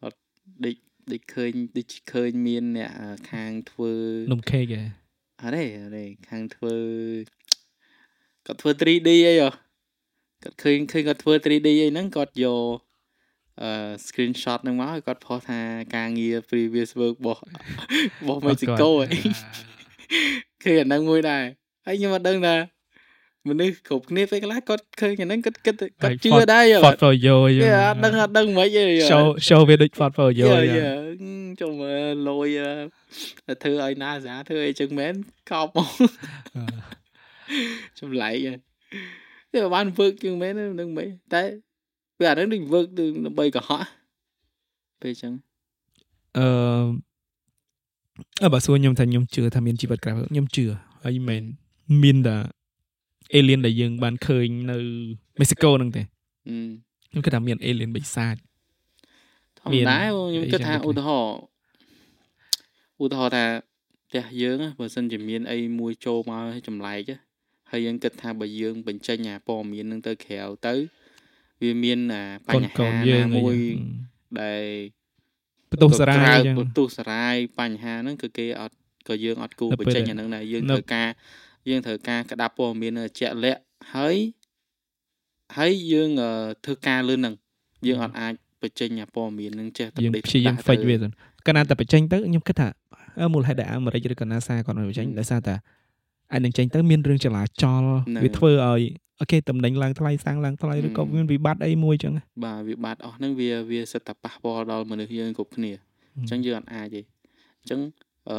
[0.00, 0.18] គាត់
[0.64, 0.76] ដូច
[1.12, 2.90] ដូចឃើញដូចឃើញមានអ្នក
[3.30, 3.92] ខាងធ្វើ
[4.32, 5.05] នំខេកហ៎
[5.42, 6.76] អត់ទេអត់ទេខាងធ្វើ
[8.46, 9.50] គាត់ធ្វើ 3D អីហ៎
[10.42, 12.78] គាត់ឃើញឃើញគាត់ធ្វើ 3D អីហ្នឹងគាត់យក
[13.62, 13.70] អឺ
[14.06, 15.60] screenshot ហ្នឹងមកឲ្យគាត់ផុសថា
[15.96, 17.42] ការងារ previous work របស់
[18.20, 19.08] របស់ Mexico អី
[20.62, 21.44] ឃើញអាហ្នឹងមួយដែរ
[21.86, 22.56] ហើយខ្ញុំអត់ដឹងថា
[23.48, 30.78] មនុស្សគ្រប់គ្នាពេលខ្លះគាត់ឃើញអាហ្នឹងគាត់គិតគាត់ជឿដែរយ portfolio យអត់ដឹងអត់ដឹងមិនអី show show វាដូច portfolio យ
[31.60, 32.58] ចូលមើលលយ
[33.62, 35.14] ធ្វើឲ្យណាសាធ្វើអីចឹងមែន
[35.50, 35.88] កោបមក
[38.00, 38.36] ចម្លែក
[39.52, 41.42] ទេបាន work ជាងមែននឹងមិនតែ
[42.20, 43.84] វាអាហ្នឹងដូច work ដើម្បីកុហក
[45.02, 45.32] ពេលចឹង
[46.38, 46.46] អឺ
[48.42, 50.64] អើបើសួរខ្ញុំថាខ្ញុំជឿថាមានជីវិតក្រៅខ្ញុំជឿ
[51.04, 51.42] ហើយមែន
[52.02, 52.36] មានតែ
[53.34, 54.78] អេលៀនដែលយើងបានឃើញនៅ
[55.40, 56.02] មេស៊ីកូហ្នឹងទេ
[57.10, 58.34] ខ្ញុំគិតថាមានអេលៀនបិសាច
[59.58, 59.98] ធម្មតា
[60.30, 61.38] ខ្ញុំគិតថាឧទាហរណ៍
[63.02, 63.44] ឧទាហរណ៍ថា
[64.08, 67.10] ផ្ទះយើងបើសិនជាមានអីមួយចូលមកឲ្យចម្លែក
[67.70, 70.74] ហើយយើងគិតថាបើយើងបញ្ចេញអាព័ត៌មាននឹងទៅក្រៅទៅ
[71.62, 73.56] វាមានអាបញ្ហាណាមួយ
[74.40, 74.64] ដែល
[75.70, 78.76] បន្ទុះសារាយបន្ទុះសារាយបញ្ហាហ្នឹងគឺគេអត់
[79.08, 81.08] ក៏យើងអត់គូបញ្ចេញអាហ្នឹងដែរយើងត្រូវការ
[81.68, 83.60] យើងត្រូវការក្តាប់ព័ត៌មានជាក់លាក់
[83.94, 84.16] ហើយ
[85.56, 86.10] ហើយយើង
[86.64, 87.34] ធ្វើការលឿនហ្នឹង
[87.86, 91.08] យើងអត់អាចបញ្ចេញព័ត៌មាននឹងចេះតែដេកព្យាយាម fake វាទៅ
[91.46, 92.68] កាលណាតែបញ្ចេញទៅខ្ញុំគិតថា
[93.34, 95.54] មូលហេតុដែលអាមេរិកឬក៏ NASA គាត់មិនបញ្ចេញដោយសារតែ
[96.32, 97.82] អាចនឹងចេញទៅមានរឿងចលាចល
[98.24, 98.82] វាធ្វើឲ្យ
[99.20, 102.12] អូខេតំណែងឡើងថ្លៃសាំងឡើងថ្លៃឬក៏មានវិបត្តិអីមួយចឹង
[102.44, 105.70] បាទវិបត្តិអស់ហ្នឹងវាវាសិតតែប៉ះពាល់ដល់មនុស្សយើងគ្រប់គ្នា
[106.16, 107.00] អញ្ចឹងយើងអត់អាចទេ
[107.60, 107.80] អញ្ចឹង
[108.28, 108.36] អឺ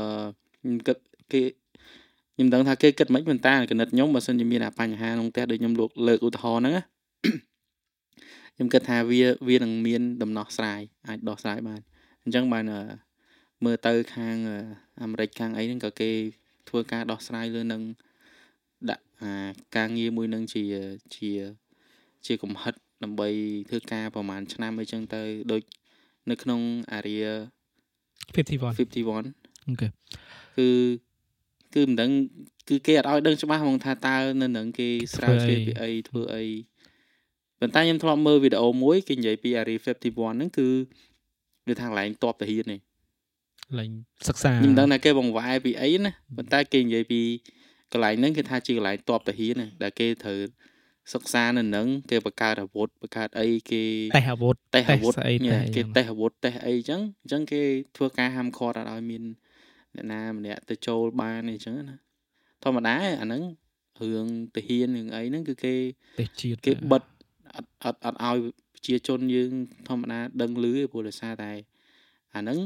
[0.59, 0.97] ខ្ញុំគិត
[1.31, 1.41] គេ
[2.37, 6.73] ខ្ញុំដឹងថាគេគិតមិនប៉ុន្តែគណិតខ្ញុំបើសិនជាមានអាបញ្ហាក្នុងផ្ទះដូចខ្ញុំលោកលើកឧទាហរណ៍ហ្នឹង
[8.55, 11.81] ខ្ញុំគិតថាវាវានឹងមានដំណោះស្រាយអាចដោះស្រាយបាន
[12.23, 12.65] អញ្ចឹងបាន
[13.65, 14.35] មើលទៅខាង
[15.01, 16.11] អាមេរិកខាងអីហ្នឹងក៏គេ
[16.69, 17.81] ធ្វើការដោះស្រាយលើនឹង
[18.89, 19.31] ដាក់អា
[19.77, 20.63] ការងារមួយនឹងជា
[21.15, 21.29] ជា
[22.25, 22.73] ជាកំហិត
[23.03, 23.29] ដើម្បី
[23.69, 25.21] ធ្វើការប្រហែលឆ្នាំអីចឹងទៅ
[25.51, 25.61] ដូច
[26.29, 26.61] នៅក្នុង
[26.93, 27.25] អារី51
[28.35, 29.87] 51អូខេ
[30.57, 30.67] គឺ
[31.77, 32.11] គឺមិនដឹង
[32.69, 36.45] គឺគេអត់ឲ្យដឹងច្បាស់ហ្មងថាតើនៅនឹងគេស្រាវជ្រាវពីអីធ្វើអី
[37.59, 40.67] ប៉ុន្តែខ្ញុំធ្លាប់មើលវីដេអូមួយគេនិយាយពី Area 51ហ្នឹងគឺ
[41.67, 42.79] វាថាកន្លែងតបតាហ៊ាននេះ
[43.67, 43.89] កន្លែង
[44.27, 47.21] សិក្សាខ្ញុំដឹងថាគេបង្វែរពីអីណាប៉ុន្តែគេនិយាយពី
[47.93, 50.39] កន្លែងហ្នឹងគេថាជាកន្លែងតបតាហ៊ានណាដែលគេត្រូវ
[51.13, 53.83] សិក្សានៅនឹងគេបង្កើតអាវុធបង្កើតអីគេ
[54.15, 55.33] តេះអាវុធតេះអាវុធអី
[55.75, 57.61] គេតេះអាវុធតេះអីអញ្ចឹងអញ្ចឹងគេ
[57.97, 59.23] ធ្វើការហាមឃាត់អត់ឲ្យមាន
[59.95, 61.97] អ្នកណាម្នាក់ទៅចូលបានអីចឹងណា
[62.63, 63.41] ធម្មតាអាហ្នឹង
[64.01, 65.73] រឿងទាហានរឿងអីហ្នឹងគឺគេ
[66.19, 67.03] ទេសជាតិគេបិទ
[67.55, 68.37] អត់អត់អត់ឲ្យ
[68.73, 69.51] ប្រជាជនយើង
[69.87, 71.51] ធម្មតាដឹងឮឯព្រោះដោយសារតែ
[72.35, 72.59] អាហ្នឹង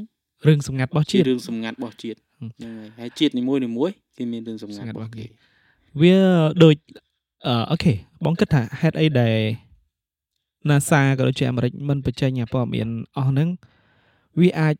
[0.47, 5.25] រឿងសម្ងាត់របស់ជាតិរឿងសម្ងាត់របស់ជាតិហ្នឹងហើយហើយជាតិនីមួយនីមួយគេមានរឿងសម្ងាត់របស់គេ
[6.01, 6.17] វា
[6.63, 6.75] ដូច
[7.47, 7.93] អឺអូខេ
[8.25, 9.37] បងគិតថាហេតុអីដែល
[10.69, 13.49] NASA ក៏ដូចជាអាមេរិកមិនបញ្ចេញព័ត៌មានអស់ហ្នឹង
[14.39, 14.75] វាអាច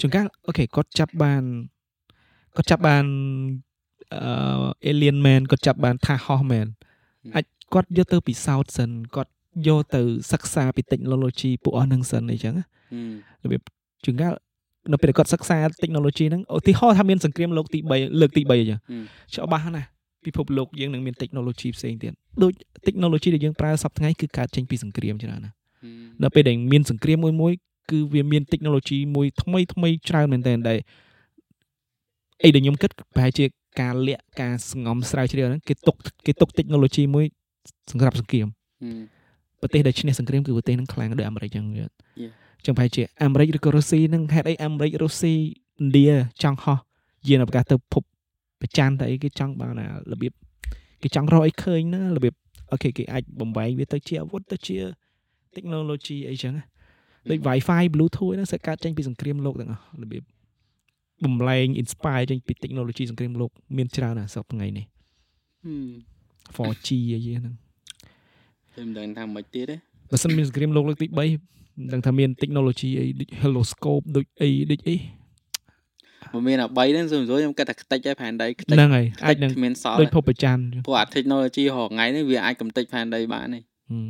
[0.00, 1.42] ជួនកាលអូខេគាត់ចាប់បាន
[2.56, 3.04] គាត់ចាប់បាន
[4.14, 6.66] អឺ alien man គាត់ចាប់បានថាហោះ man
[7.34, 9.32] អាចគាត់យកទៅពិសោធន៍សិនគាត់
[9.68, 10.00] យកទៅ
[10.32, 12.54] សិក្សាពី technology ពួកអស់ហ្នឹងសិនអីចឹង
[13.42, 13.62] របៀប
[14.04, 14.32] ជួនកាល
[14.92, 18.80] នៅពេលគាត់សិក្សា technology ហ្នឹងឧទាហរណ៍ថាមានសង្គ្រាមលោកទី3លើកទី3អញ្ចឹង
[19.34, 19.88] ច្បាស់ណាស់
[20.26, 22.52] ពិភពលោកយើងនឹងមាន technology ផ្សេងទៀតដូច
[22.86, 25.54] technology ដែលយើងប្រើសពថ្ងៃគឺកើតចេញពីសង្គ្រាមច្រើនណាស់
[26.22, 27.52] ដល់ពេលដែលមានសង្គ្រាមមួយមួយ
[27.90, 30.78] គឺវាមាន technology មួយថ្មីថ្មីច្រើនមែនទែនដែល
[32.44, 33.44] អីដែលខ្ញុំគិតប្រហែលជា
[33.80, 35.96] ការលាក់ការស្ងំស្រាវជ្រាវហ្នឹងគេទុក
[36.26, 37.24] គេទុក technology មួយ
[37.90, 38.48] សម្រាប់សង្គ្រាម
[38.82, 39.00] ហឹម
[39.60, 42.32] ប្រទេសដែលឈ្នះសង្គ្រាមគឺប្រទេសហ្នឹងខ្លាំងដូចអាមេរិកចឹងយល់ Yeah.
[42.64, 45.36] ចឹងប្រហែលជាអាមេរិកឬក៏រុស្ស៊ីហ្នឹងហេតុអីអាមេរិករុស្ស៊ីឥ
[45.84, 46.08] ណ្ឌា
[46.42, 46.78] ចង់ហោះ
[47.28, 48.02] យានអវកាសទៅភព
[48.60, 50.32] ប្រច័នតែអីគេចង់បានអារបៀប
[51.02, 52.34] គេចង់រកអីឃើញណារបៀប
[52.72, 54.76] អូខេគេអាចបំបែងវាទៅជាអាវុធទៅជា
[55.54, 56.62] technology អីចឹងណា
[57.30, 60.22] ដូច Wi-Fi Bluetooth ហ្នឹង sẽ កើតចេញពីសង្គ្រាមលោកទាំងអស់របៀប
[61.24, 64.86] បំលែង inspire ចេញពី technology សង្គ្រាមលោកមានច្រើនណាស់សប្តាហ៍ថ្ងៃនេះ
[65.64, 67.54] ហឹម 4G អីហ្នឹង
[68.76, 69.76] តែមិនដឹងថាមិនទៀតទេ
[70.10, 71.30] បើសិនមានសង្គ្រាមលោកលើកទី3មិន
[71.92, 74.96] ដឹងថាមាន technology អីដូច heloscope ដូចអីដូចអី
[76.32, 83.60] បើមានអា3ហ្នឹងសូមសួរខ្ញុំគិតថាខ្ទេចហើយផែនដីខ្ទេចហ្នឹងហើយខ្ទេអាចចនឹងគ្មានសល់ដូចភពប្រច័នចឹងព្រោះអា technology រហងៃនេះវាអាចកំទេចផែនដីបានទេ
[83.90, 84.08] ហឹម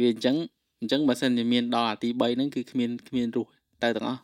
[0.00, 0.36] វាអញ្ចឹង
[0.80, 3.50] អញ្ចឹងបើសិនជាមានដល់អាទី3ហ្នឹងគឺគ្មានគ្មានរស់
[3.82, 4.20] ទៅទាំងអស់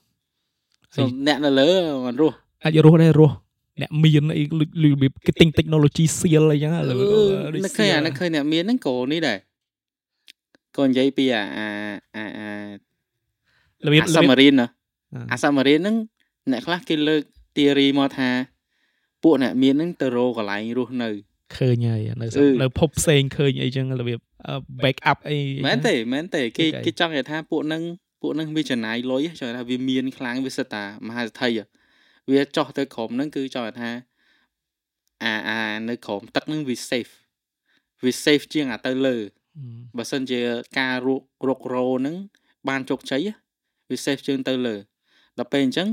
[0.97, 1.69] សូមអ្នកនៅលើ
[2.07, 3.35] មិនរស់អាចរស់ដែររស់
[3.81, 9.39] អ្នកមានអីលុចលុយរបៀបគេទិញ technology សៀលអីចឹងឥឡូវដូចនឹកឃើញអានឹកឃើញអ្នកមានហ្នឹងក៏នេះដែរ
[10.77, 11.69] ក៏និយាយពីអាអា
[12.17, 12.51] អាអា
[13.87, 14.69] របៀបអារបៀប submarine ណា
[15.15, 15.97] អ่าអា submarine ហ្នឹង
[16.53, 17.23] អ្នកខ្លះគេលើក
[17.57, 18.31] theory មកថា
[19.23, 21.11] ពួកអ្នកមានហ្នឹងទៅរកកន្លែងរស់នៅ
[21.57, 24.34] ឃើញហើយនៅអឺនៅភពផ្សេងឃើញអីចឹងរបៀបអឺ
[24.85, 27.83] back up អីមែនទេមែនទេគេគេគេចង់និយាយថាពួកហ្នឹង
[28.21, 31.65] ពួកហ្នឹងវាចំណាយលុយចង់ថាវាមានខ្លាំងវាសិតតាមហាសេដ្ឋីហ៎
[32.31, 33.91] វាចោះទៅក្រុមហ្នឹងគឺចង់ថា
[35.25, 37.13] អាអានៅក្រុមទឹកហ្នឹងវា safe
[38.05, 40.41] វា safe ជាងអាទៅលើហឹមបើសិនជា
[40.79, 42.17] ការរុករករោហ្នឹង
[42.69, 43.35] បានជោគជ័យហ៎
[43.91, 44.77] វា safe ជាងទៅលើ
[45.39, 45.89] ដល់ពេលអញ្ចឹង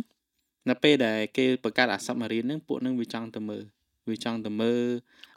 [0.70, 3.64] នៅពេលដែលគេបង្កើតអា submarine ហ្នឹងពួកហ្នឹងវាចង់ទៅមើល
[4.10, 4.84] វាចង់ទៅមើល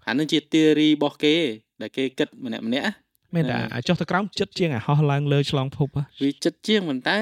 [0.07, 1.37] អាហ្នឹងជា theory របស់គេ
[1.81, 3.04] ដែលគេគិតម្នាក់ម្នាក់ៗ
[3.35, 7.19] មែនតែអឺអាចុះទៅក្រោមចិត្តជាងអាហោះឡើងលើឆ្លងភពហ៎វាចិត្តជាងប៉ុន្តែ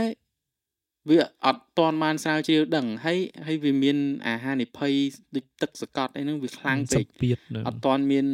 [1.11, 3.97] វាអត់តន់បានស្រាវជ្រាវដឹងហើយហើយវាមាន
[4.27, 4.93] អាហារនិភ័យ
[5.37, 8.27] ដូចទឹកសកត់អីហ្នឹងវាខ្លាំងពេកសម្ពាធនៅអត់តន់មាន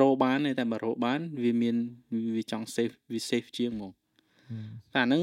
[0.00, 1.76] រោបានទេតែបើរោបាន វាមាន
[2.36, 3.92] វាចង់ safe វា safe ជាងហ្មង
[4.92, 5.22] តែអាហ្នឹង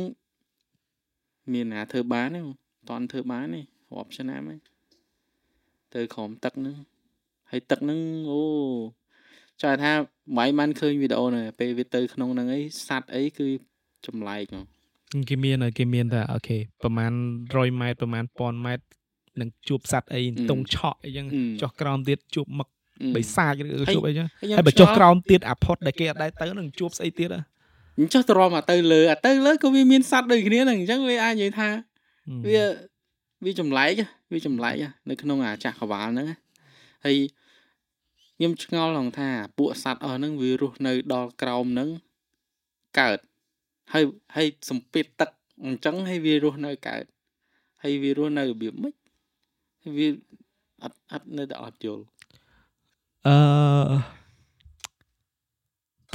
[1.53, 2.41] មានណាធ្វើបានទេ
[2.89, 3.61] តន់ធ្វើបានទេ
[3.93, 4.59] រាប់ឆ្នាំហើយ
[5.93, 6.75] ទៅក្រោមទឹកហ្នឹង
[7.51, 7.99] ហើយទឹកហ្នឹង
[8.31, 8.41] អូ
[9.62, 9.92] ចង់ថា
[10.38, 13.48] មិនបានឃើញវីដេអូហ្នឹងពេលវាទៅក្នុងហ្នឹងអីសัตว์អីគឺ
[14.06, 14.64] ចម្លែកហ្មង
[15.28, 18.84] គេមានគេមានតែអូខេប្រហែល100ម៉ែត្រប្រហែល1000ម៉ែត្រ
[19.40, 22.68] នឹងជួបសัตว์អីតុងឆក់អីចឹង អឺ ចុះក្រោមទៀតជួបមឹក
[23.02, 27.40] អឺ បិសាចឬ ហើយ ជួបអីចឹង ខ្ញុំ ហើយបើចុះ ឆ្ងល់ ក្រោមទៀតអាផុតដែលគេអត់ដែរទៅនឹងជួបស្អីទៀតហ៎
[27.98, 31.68] អញ្ចឹងទៅរមអាទៅលើអាទៅលើក៏វាមានសัตว์ដូចគ្នាហ្នឹងអញ្ចឹងវាអាចនិយាយថា
[32.46, 32.62] វា
[33.44, 36.36] វាចម្លែកហ៎វាចម្លែកហ៎នៅក្នុងអាចាស់កវ៉ាល់ហ្នឹងហ៎
[37.04, 37.16] ហើយ
[38.41, 41.89] ខ្ញុំឆ្ងល់ហងថាពួកសัตว์អស់ហ្នឹងវារស់នៅដល់ក្រោមហ្នឹង
[42.99, 43.17] កើត
[43.93, 44.03] ហើយ
[44.35, 45.29] ហើយសំពីតទឹក
[45.65, 47.03] អញ្ចឹងហើយវារស់នៅកើត
[47.83, 48.93] ហើយវារស់នៅរបៀបម៉េច
[49.83, 50.07] ហើយវា
[50.83, 52.03] អត់អត់នៅតែអត់យល់
[53.27, 53.35] អឺ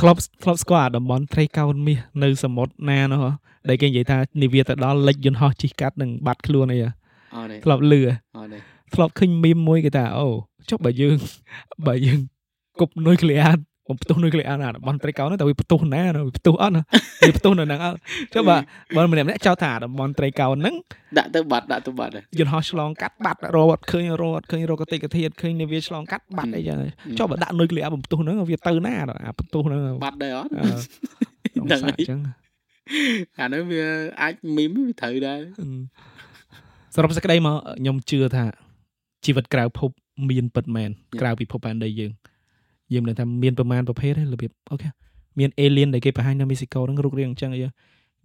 [0.00, 3.30] ធ្លាប់ធ្លាប់ស្គាល់អាតំបន់ត្រីកោណមាសនៅសមុទ្រណានោះហ៎
[3.68, 6.90] ដែលគេនិយាយថានាវាទៅដល់លិចយន្តហោះជិះកាត់នឹងបាត់ខ្លួនអីហ៎
[7.34, 10.26] អត់ទេធ្លាប់លឺហ៎អត់ទេ ធ្លាប់ឃើញមីមមួយគេថាអូ
[10.70, 11.16] ចុះបើយើង
[11.86, 12.18] បើយើង
[12.80, 16.82] គប់នុយក្លេអ៊ែរបំផ្ទុះនុយក្លេអ៊ែរអាតំបន់ត្រីកោណនោះតែវាផ្ទុះណាណាវាផ្ទុះអត់ណា
[17.28, 17.98] វាផ្ទុះនៅហ្នឹងអត់
[18.34, 18.56] ចុះបើ
[18.96, 20.74] បើម្នាក់ម្នាក់ចោទថាអាតំបន់ត្រីកោណហ្នឹង
[21.18, 26.78] ដាក់ទៅបាត់ដាក់ទៅបាត់ហើយយន្តហោះឆ្លងកាត់បាត់រត់ឃើញរត់ឃើញរកកតិកធាតឃើញនាវាឆ្លងកាត់បាត់អីចឹង
[27.18, 28.94] ចុះបើដាក់នុយក្លេអ៊ែរបំផ្ទុះហ្នឹងវាទៅណា
[29.26, 30.66] អាផ្ទុះហ្នឹងបាត់ដែរអត់អឺ
[31.56, 32.20] ដឹងដឹងហើយអញ្ចឹង
[33.40, 33.84] អានោះវា
[34.22, 35.68] អាចមីមវាត្រូវដែរអឺ
[36.94, 38.44] សរុបសេចក្តីមកខ្ញុំជឿថា
[39.26, 39.90] ជីវិតក្រៅភព
[40.30, 42.12] មានពិតមែនក្រៅពីភពផែនដីយើង
[42.92, 44.88] យើងមិនដឹងថាមានប្រមាណប្រភេទទេរបៀបអូខេ
[45.38, 47.60] មានអេលៀនដែលគេបង្ហាញនៅមីស៊ីកូហ្នឹងរូបរាងអញ្ចឹងអី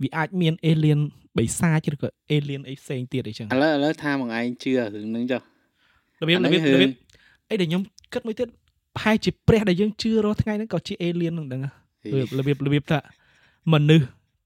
[0.01, 0.99] វាអាចមានអេលៀន
[1.37, 5.41] បិសាចឬក៏អេលៀនអីផ្សេងទៀតអីចឹងឥឡូវឥឡូវថាមកឯងជឿរឿងហ្នឹងចុះ
[6.21, 6.93] របៀបអារបៀបហ្នឹងរបៀបរឿង
[7.49, 7.81] អីដែលខ្ញុំ
[8.13, 8.47] គិតមួយទៀត
[8.95, 11.71] ប្រហែលជាព្រះដែលយើងជឿរាល់ថ្ងៃហ្នឹងក៏ជាអេលៀនហ្នឹងដឹងហ៎
[12.07, 12.99] របៀបរបៀបរបៀបថា
[13.73, 14.05] មនុស្ស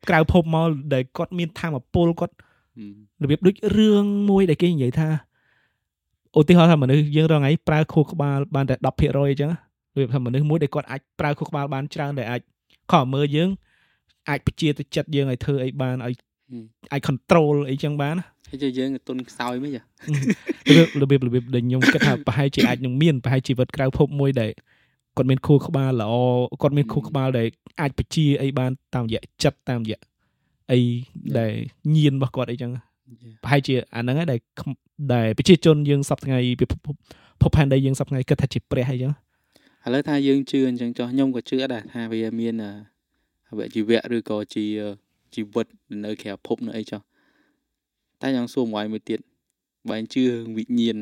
[0.09, 2.35] ក្រៅភពមកដែលគាត់មានធម៌ពលគាត់
[2.77, 5.07] ហឹមរបៀបដូចរឿងមួយដែលគេនិយាយថា
[6.37, 9.51] ឧទាហរណ៍ថាមនុស្សយើងរងថ្ងៃប្រើខួរក្បាលបានតែ10%អញ្ចឹង
[9.93, 12.41] របៀបថាមនុស្សមួយដែលគាត់អាចប្រើខួរក្បាលបានច្រើនដែលអាច
[12.91, 13.49] ខំមើលយើង
[14.29, 16.15] អាចបជាទៅចិត្តយើងឲ្យធ្វើអីបានឲ្យ
[16.91, 19.83] អាច control អីចឹងបានណាហើយចុះយើងក៏ទុនខ្សោយមិនចារ
[20.69, 24.51] បៀបរបៀបរបៀបដែលខ្ញុំគិតថាប្រហែលជាអាចនឹងមានប្រហែលជីវិតក្រៅភពមួយដែល
[25.17, 26.13] គាត់មានខួរក្បាលល្អ
[26.61, 27.47] គាត់មានខួរក្បាលដែល
[27.81, 29.99] អាចបជាអីបានតាមរយៈចិត្តតាមរយៈ
[30.71, 30.79] អី
[31.37, 31.51] ដែល
[31.95, 32.71] ញៀនរបស់គាត់អីចឹង
[33.43, 34.71] ប្រហែលជាអាហ្នឹងឯងដែលខ្ម
[35.13, 36.77] ដែលប្រជាជនយើងសពថ្ងៃពិភព
[37.41, 39.11] ភពផែនដីយើងសពថ្ងៃគិតថាជាព្រះអីចឹង
[39.85, 42.65] ឥឡូវថាយើងជឿអញ្ចឹងចុះខ្ញុំក៏ជឿដែរថាវាមានអ
[43.49, 44.65] អវយជីវៈឬក៏ជា
[45.33, 45.65] ជីវិត
[46.03, 47.01] នៅក្រៅភពនៅអីចុះ
[48.21, 49.19] តែខ្ញុំសួរមួយមួយទៀត
[49.89, 50.97] បើឯងជឿរឿងវិញ្ញាណ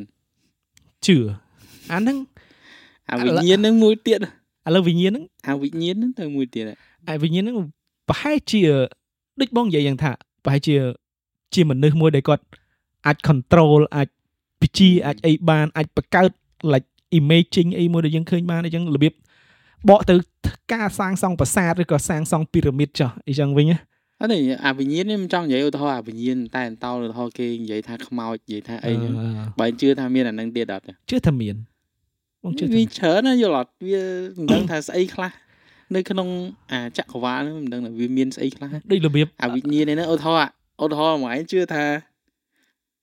[1.06, 1.18] ជឿ
[1.92, 2.18] អាហ្នឹង
[3.10, 6.64] អាវិញ្ញាណហ្នឹងមួយទៀតឥឡូវវិញ្ញាណហ្នឹងអាវិញ្ញាណហ្នឹងទៅមួយទៀត
[7.10, 7.58] អាវិញ្ញាណហ្នឹង
[8.10, 8.62] ប្រហែលជា
[9.40, 10.12] ដូចបងនិយាយយ៉ាងថា
[10.44, 10.76] ប្រហែលជា
[11.54, 12.44] ជាមនុស្សមួយដែលគាត់
[13.06, 14.08] អាច control អាច
[14.62, 16.32] ពិជាអាចអីបានអាចបង្កើត
[16.74, 16.88] like
[17.20, 19.14] imaging អីមួយដែលយើងឃើញបានអញ្ចឹងរបៀប
[19.90, 20.16] បកទៅ
[20.74, 23.78] ការសាងសង់ប្រាសាទឬក៏សាងសង់ពីរ៉ាមីតចុះអីចឹងវិញណា
[24.22, 29.14] អត់ទេអាវិញ្ញាណនេះមិនចង់និយាយឧទាហរណ៍អាវិញ្ញាណតែអន្តោឧទាហរណ៍គេនិយាយថាខ្មោចនិយាយថាអីហ្នឹង
[29.60, 31.56] បើជឿថាមានអាហ្នឹងទៀតអត់ទេជឿថាមាន
[32.44, 34.02] បងជឿថាវាច្រើនណាយល់អត់វា
[34.38, 35.32] មិនដឹងថាស្អីខ្លះ
[35.96, 36.28] នៅក្នុង
[36.72, 40.52] អាចក្រវាលហ្នឹងមិនដឹងថាវាមានស្អីខ្លះដូចរបៀបអាវិញ្ញាណនេះឧទាហរណ៍
[40.84, 41.84] ឧទាហរណ៍មកឯងជឿថា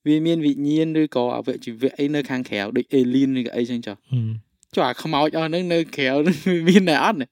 [0.06, 4.30] វាមានវិញ្ញាណឬក៏អវយជីវៈអីនៅខាងក្រៅដូច alien ឬក៏អីចឹងចុះហឹម
[4.74, 7.26] ចុះអាខ្មោចអស់ហ្នឹងនៅក្រៅហ្នឹងវាមានតែអត់ទេ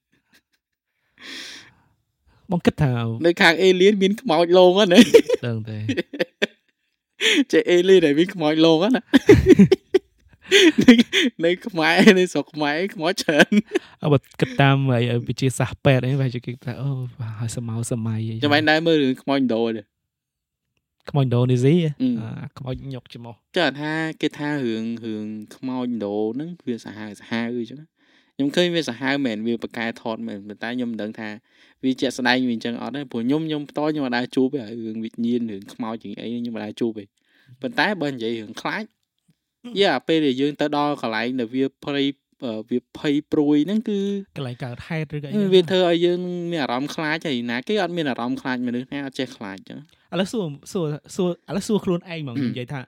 [2.51, 2.93] បងគិតថា
[3.27, 5.01] នៅខាង alien មានខ្មោចលងហ្នឹងណា
[5.47, 5.79] ដឹងទេ
[7.53, 9.03] ចេ alien ដែលមានខ្មោចលងហ្នឹងណា
[10.83, 10.93] នៅ
[11.45, 13.53] នៅខ្មែរនៅស្រុកខ្មែរខ្មោចច្រើន
[14.03, 16.89] អើបើគិតតាមអីវិទ្យាសាស្ត្រពេទ្យអីប្រហែលជាគេថាអូ
[17.41, 19.83] ហើយសម័យសម័យអីចាំបាញ់ដែរមើលរឿងខ្មោចឥណ្ឌូទេ
[21.11, 27.79] ខ្មោចឥណ្ឌូនេស៊ីអឺអាខ្មោចញុកច្រមុះចើថាគេថារឿងរឿងខ្មោចឥណ្ឌូហ្នឹងវាសាហាវសាហាវអញ្ចឹង
[28.35, 31.29] ខ្ញុំឃើញវាសាហាវមែនវាបកកែថតមែនប៉ុន្តែខ្ញុំមិនដឹងថា
[31.85, 37.05] វាជាក់ស្ដែងវាអញ្ចឹងអត់ទេព្រោះខ្ញុំខ្ញុំផ្ទាល់ខ្ញុំអត់ដែរជួបទេរឿងវិញ្ញាណរឿងខ្មោចជាងអីខ្ញុំអត់ដែរជួបទេ
[37.63, 38.85] ប៉ុន្តែបើនិយាយរឿងខ្លាច
[39.81, 42.26] យ៉ាពេលដែលយើងទៅដល់កន្លែងដែលវាភ័យអឺ
[42.71, 43.99] វាភ័យព្រួយហ្នឹងគឺ
[44.37, 46.21] កន្លែងកើតហេតុឬក៏អីវាធ្វើឲ្យយើង
[46.51, 49.79] មានអារម្មណ៍ខ្លាចហើយណាគេអត់មានអារម្មណ៍ខ្លាចមនុស្សណាអត់ចេះខ្លាចអញ្ចឹង
[50.13, 52.81] ឥឡូវសួរសួរសួរឥឡូវសួរខ្លួនឯងហ្មងហឹមនិយាយថា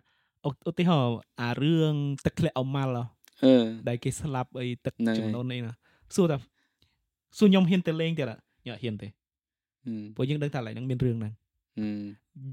[0.47, 3.05] ឧឧទាហរណ៍អារឿងទឹកធ្លាក់អម៉ាល់ហ៎
[3.45, 5.73] អឺដែលគេស្លាប់អីទឹកហ្នឹងហើយចំនួននេះណា
[6.17, 6.39] សួរថា
[7.39, 9.09] សួរខ្ញុំហ៊ានទៅលេងទៀតអត់ញ៉ាហ៊ានទេ
[9.85, 11.33] ហឹមព្រោះយើងដឹងថាកន្លែងហ្នឹងមានរឿងហ្នឹង
[11.79, 12.01] ហឹម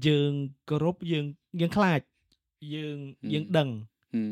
[0.06, 0.32] យើង
[0.68, 1.24] គោរពយើង
[1.60, 2.00] យើងខ្លាច
[2.74, 3.68] យើងហឹមយើងដឹង
[4.14, 4.30] ហឹម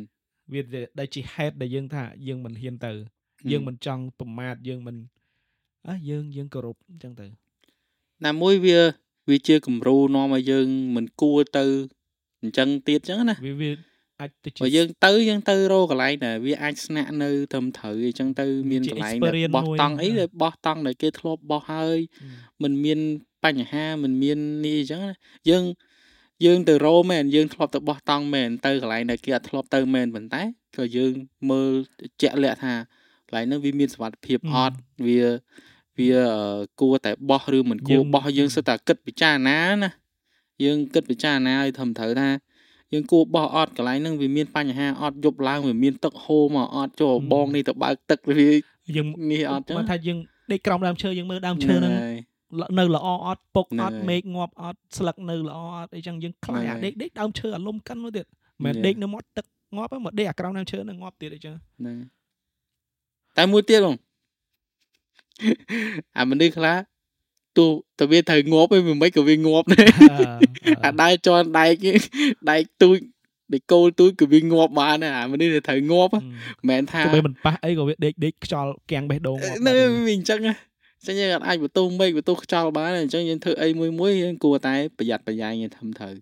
[0.52, 0.60] វា
[0.98, 2.92] ដែលជាហេតុដែលយើងថាយើងមិនហ៊ានទៅ
[3.50, 4.96] យើងមិនចង់ប្រមាថយើងមិន
[5.88, 7.26] អើយើងយើងគោរពអញ្ចឹងទៅ
[8.24, 8.78] ណាមួយវា
[9.30, 11.64] វាជាគំរូនាំឲ្យយើងមិនគួរទៅ
[12.42, 13.70] អញ្ចឹងទៀតអញ្ចឹងណាវាវា
[14.20, 21.98] អាចទៅបើយើងទៅយើងទៅរកន្លែងណាវាអាចស្នាក់នៅត្រឹមត្រូវអញ្ចឹងទៅមានកន្លែងដែលបោះតង់អីដែលបោះតង់ដែលគេធ្លាប់បោះហើយ
[22.62, 22.98] មិនមាន
[23.44, 25.00] បញ្ហាមិនមាននេះអញ្ចឹង
[25.50, 25.64] យើង
[26.44, 30.42] យើងទៅរោមែនយើងធ្លាប់ទៅបោះតង់មែនទៅកន្លែងដែលគេអត់ធ្លាប់ទៅមែនប៉ុន្តែ
[30.76, 31.12] ក៏យើង
[31.50, 31.72] មើល
[32.22, 32.74] ជាក់លាក់ថា
[33.28, 35.20] កន្លែងហ្នឹងវាមានសុវត្ថិភាពអត់វា
[35.98, 39.90] វាអឺគួរតែបោះឬមិនគួរបោះយើងសិតតែគិតពិចារណាណា
[40.64, 42.28] យើងគិតពិចារណាឲ្យធំត្រូវថា
[42.92, 48.50] យើងគួរបោះអត់កន្លែងហ្នឹងវាមានបញ្ហាអត់យប់ឡើងវាមានទឹកហូរមកអត់ចូលបងនេះទៅបើកទឹកវា
[48.96, 50.18] យើងនេះអត់ចឹងបើថាយើង
[50.52, 52.16] ដេកក្រោមដើមឈើយើងមើលដើមឈើហ្នឹងហើយ
[52.78, 58.26] នៅល្អអត់ពុកហ្នឹងអត់ហើយមេឃងាប់អត់ស្លឹកនៅល្អអត់អីចឹងយើងខ្លាចហ្នឹងអាហើយដេកដេកដើមឈើអាលំកិនមកទៀត
[58.64, 61.96] មិនមែនហ្នឹងដេកនៅមាត់ទឹកងាប់ហ្នឹងមកដេកអាក្រោមដើមឈើហ្នឹងងាប់ទៀតអីចឹងហ្នឹង
[63.36, 63.96] តែមួយទៀតបង
[66.18, 66.76] អាមនុស្សខ្លះ
[67.58, 69.86] ទោះតែវាត្រូវងាប់ឯងវាមិនក៏វាងាប់ដែរ
[70.84, 71.74] អាដើរជន់ដែក
[72.50, 72.96] ដែកទូច
[73.52, 76.26] ដេកគោលទូចក៏វាងាប់បានដែរអាមនុស្សដែលត្រូវងាប់ហ៎មិ
[76.64, 86.14] នមែនថាទោះបីមិនប៉ះអីក៏វាដេកដេកខ្យល់គាំងបេះដូងងាប់នៅបាត់វាអញ្ចឹងណាអញ្ចឹងយើងអត់អាចបន្ទោមេឃបន្ទោខ្យល់បានទេអញ្ចឹងយើងធ្វើអីមួយមួយយើងគួរតែប្រយ័ត្នប្រយែងឲ្យធំត្រូវ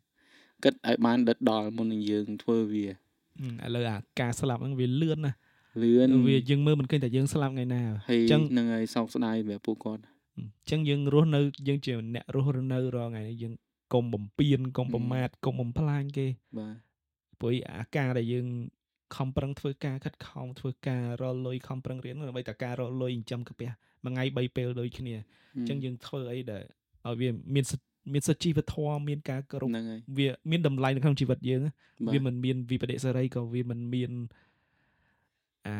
[0.65, 5.37] គិតឲ្យបានដិតដល់មុននឹងយើងធ្វើវាហឹមឥឡូវអាការស្លាប់ហ្នឹងវាលឿនណាស់
[5.83, 10.03] លឿនវាយើងមើលមិនឃើញតែយើងស្លាប់ថ្ងៃណាហើយអញ្ចឹងនឹងឲ្យសោកស្ដាយសម្រាប់ពួកគាត់
[10.37, 13.55] អញ្ចឹងយើងរស់នៅយើងជាអ្នករស់នៅរាល់ថ្ងៃនេះយើង
[13.95, 16.27] កុំបំពេញកុំប្រមាថកុំបំផ្លាញគេ
[16.59, 16.77] បាទ
[17.41, 18.47] ព្រោះអាការដែលយើង
[19.17, 23.69] ខំប្រឹងធ្វើការខិតខំធ្វើការរលលុយខំប្រឹងរៀនដើម្បីតែការរលលុយចិញ្ចឹមកាពះ
[24.05, 25.15] មួយថ្ងៃ3ពេលដូចគ្នា
[25.57, 26.65] អញ្ចឹងយើងធ្វើអីដែល
[27.07, 31.73] ឲ្យវាមានសិទ្ធិមានសិទ្ធិជីវធម៌មានការគោរពហ្នឹងហើយវាមានតម្លៃនៅក្នុងជីវិតយើងណា
[32.07, 34.11] បាទវាមិនមានវិបដិសេរីក៏វាមិនមាន
[35.67, 35.77] អា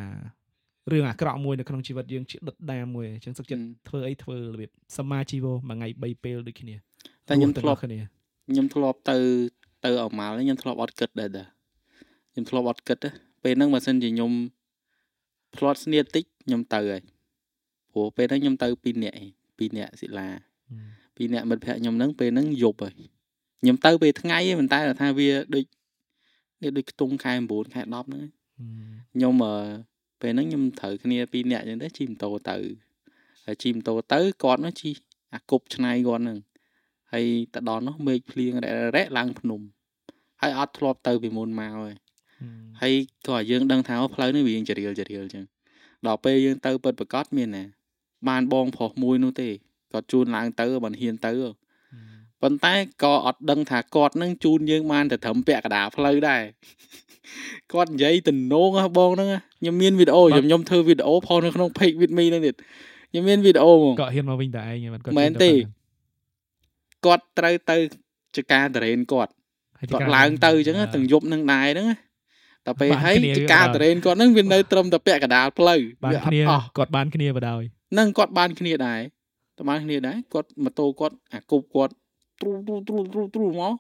[0.91, 6.75] រឿងអាក្រក់មួយនៅក្នុងជីវិតយើងជាដុតដាមមួយអញ្ចឹងសឹកចិត្តធ្វើអីធ្វើរបៀបសមាជីវមួយថ្ងៃ3ពេលដូចគ្នា
[7.29, 7.99] តែខ្ញុំរស់ធ្លាប់គ្នា
[8.51, 9.17] ខ្ញុំធ្លាប់ទៅ
[9.85, 11.45] ទៅអម៉ាល់ខ្ញុំធ្លាប់អត់គិតដែរតា
[12.33, 13.11] ខ្ញុំធ្លាប់អត់គិតទេ
[13.43, 14.33] ពេលហ្នឹងបើសិនជាខ្ញុំ
[15.57, 17.03] ផ្្លាត់ស្នៀតតិចខ្ញុំទៅហើយ
[17.95, 19.29] ព្រោះពេលហ្នឹងខ្ញុំទៅ2នាក់ឯង
[19.59, 20.29] 2នាក់សិលា
[20.83, 22.95] 2នាក់មិត្តភក្តិខ្ញុំហ្នឹងពេលហ្នឹងយប់ហើយ
[23.61, 25.65] ខ្ញុំទៅពេលថ្ងៃឯងប៉ុន្តែគាត់ថាវាដូច
[26.61, 28.29] វាដូចខ្ទង់ខែ9ខែ10ហ្នឹងឯង
[29.15, 29.55] ខ្ញុំអឺ
[30.21, 32.57] ពេលហ្នឹងខ្ញុំត្រូវគ្នាពីរនាក់អញ្ចឹងទៅជិះម៉ូតូទៅ
[33.45, 34.95] ហើយជិះម៉ូតូទៅគាត់នោះជិះ
[35.35, 36.39] អាគប់ឆ្នៃគាត់ហ្នឹង
[37.13, 39.61] ហើយទៅដល់នោះមេឃភ្លៀងរ៉ែរ៉ែឡើងភ្នំ
[40.41, 41.95] ហើយអត់ធ្លាប់ទៅពីមុនមកហើយ
[42.81, 42.95] ហើយ
[43.27, 45.45] ក៏ឲ្យយើងដឹងថាអូផ្លូវនេះវារៀងចរៀលចរៀលអញ្ចឹង
[46.07, 47.65] ដល់ពេលយើងទៅពិតប្រកបមានណា
[48.29, 49.49] បានបងប្រុសមួយនោះទេ
[49.93, 51.33] គាត់ជួនឡើងទៅបានហ៊ានទៅ
[52.43, 56.43] ប៉ុន្តែក៏អត់ដឹងថាគាត់នឹងជូនយើងបានតែត្រឹមពាក់កណ្ដាលផ្លូវដែរ
[57.73, 59.29] គាត់និយាយទំនងហ៎បងហ្នឹង
[59.61, 62.55] ខ្ញុំមានវីដេអូខ្ញុំខ្ញុំធ្វើវីដេអូផុសនៅក្នុង page with me ហ្នឹងទៀត
[63.11, 65.51] ខ្ញុំមានវីដេអូហ្មងគាត់ហ៊ានមកវិញតែឯងមិនគាត់មែនទេ
[67.07, 67.77] គាត់ត្រូវទៅ
[68.37, 69.33] ចការតរេនគាត់
[69.93, 71.97] គាត់ឡើងទៅអញ្ចឹងទាំងយប់នឹងដែរហ្នឹងណា
[72.67, 79.01] តែពេលបានហើយគ្នាចការតរេនគាត់ហ្នឹងវានៅត្រឹមតែពាក់កណ្ដាលផ្លូវបានវាអគ្នាត់អស់គាត់បានគ្នាបដ ாய் ហ្នឹងគាត់បានគ្នាដែរ
[79.57, 81.95] តែបានគ្នាដែរគាត់ម៉ូតូគាត់អាគប់គាត់
[82.41, 83.75] ទ្រូទ្រូទ្រូទ្រូទ្រូមក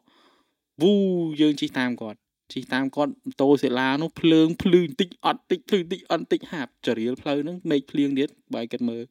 [0.83, 0.93] វូ
[1.41, 2.19] យើងជិះតាមគាត់
[2.53, 9.03] ជិះតាមគាត់ម៉ូតូសិលានោះភ្លើងភ្លឺបន្តិចអត់តិចភ្លឺបន្តិចអត់តិចហាប់ចរៀលផ្លូវហ្នឹងមេឃភ្លៀងទៀតបាយគិតមើល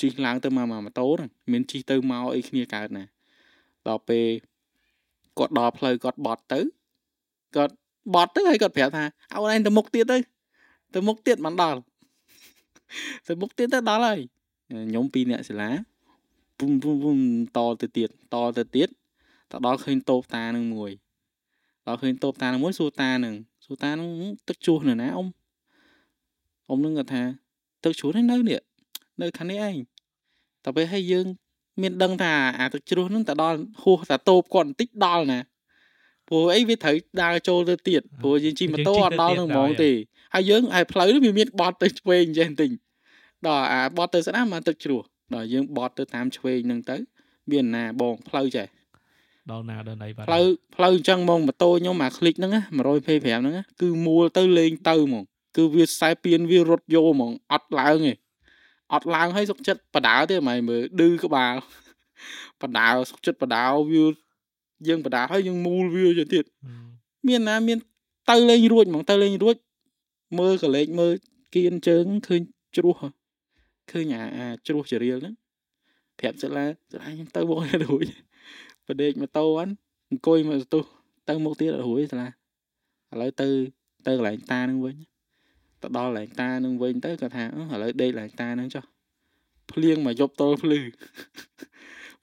[0.00, 3.04] ជិះឡើងទៅមកមកម៉ូតូហ្នឹងមានជិះទៅមកអីគ្នាកើតណា
[3.88, 4.26] ដល់ពេល
[5.38, 6.60] គាត់ដល់ផ្លូវគាត់បត់ទៅ
[7.56, 7.74] គាត់
[8.14, 10.18] បត់ទៅហើយគាត់ប្រាប់ថាឲ្យឯងទៅមុខទៀតទៅ
[10.94, 11.80] ទៅមុខទៀតមិនដល់
[13.26, 14.20] ទៅមុខទៀតទៅដល់ហើយ
[14.88, 15.70] ខ្ញុំពីរអ្នកសិលា
[16.58, 17.16] ពុំពុំពុំ
[17.56, 18.88] តទៅទៀតតទៅទៀត
[19.50, 20.90] ទៅដល់ឃើញតូបតានឹងមួយ
[21.86, 24.10] ដល់ឃើញតូបតានឹងមួយសួរតានឹងសួរតានឹង
[24.48, 25.28] ទឹកជួសនៅណាអ៊ំ
[26.68, 27.22] អ៊ំនឹងគាត់ថា
[27.84, 28.60] ទឹកជួសនៅនេះ
[29.20, 29.76] នៅខាងនេះឯង
[30.64, 31.26] តែពេលឲ្យយើង
[31.82, 35.40] មានដឹងថាអាទឹកជ្រោះហ្នឹងទៅដល់ហួសតាតូបគាត់បន្តិចដល់ណា
[36.28, 39.90] ព្រោះអីវាត្រូវដើរចូលទៅទៀតព្រោះយើងជិះម៉ូតូអត់ដល់នឹងហ្មងទេ
[40.33, 42.69] ហើយយើងឯផ្លូវនេះវាមានបត់ទៅឆ្វេងចេះបន្តិច
[43.47, 45.01] ដល់អាបត់ទៅស្ដាំមកទឹកជ្រោះ
[45.33, 46.97] ដល់យើងបត់ទៅតាមឆ្វេងហ្នឹងទៅ
[47.51, 48.67] មានណាបងផ្លូវចេះ
[49.51, 52.61] ដល់ណាដល់ណីបាទ ផ្លូវផ្លូវអញ្ចឹងហ្មងម៉ូតូខ្ញុំអាคลิกហ្នឹងណា
[52.99, 55.23] 125ហ្នឹងណាគឺមួលទៅលេងទៅហ្មង
[55.57, 58.13] គឺវាខ្សែពៀនវារត់យកហ្មងអត់ឡើងទេ
[58.93, 61.53] អត់ឡើងឲ្យសុកចិត្តបដាលទេហ្មងមើលឌឺក្បាល
[62.61, 64.05] បដាលសុកចិត្តបដាលវា
[64.87, 66.45] យើងបដាលហើយយើងមូលវាទៅទៀត
[67.27, 67.77] មានណាមាន
[68.29, 69.55] ទៅលេងរួចហ្មងទៅលេងរួច
[70.38, 71.14] មើលកលេចមើល
[71.54, 72.42] គៀនជើងឃើញ
[72.76, 73.08] ជ្រោះហ៎
[73.90, 75.34] ឃើញអាអាជ្រោះចរៀលហ្នឹង
[76.18, 78.04] ប្រាប់សិលាសិលាខ្ញុំទៅមកឲ្យរួច
[78.86, 79.70] បដេកម៉ូតូហ្នឹង
[80.10, 80.80] អង្គុយមកទៅ
[81.28, 82.30] ទៅមុខទៀតអត់រួចសិលាឥ
[83.20, 83.48] ឡូវទៅ
[84.06, 84.96] ទៅកន្លែងតានឹងវិញ
[85.82, 88.84] ទៅដល់កន្លែងតានឹងវិញទៅគាត់ថាអឺឥឡូវដេកកន្លែងតានឹងចុះ
[89.72, 90.80] ភ្លៀងមកយប់ទល់ភ្លឺ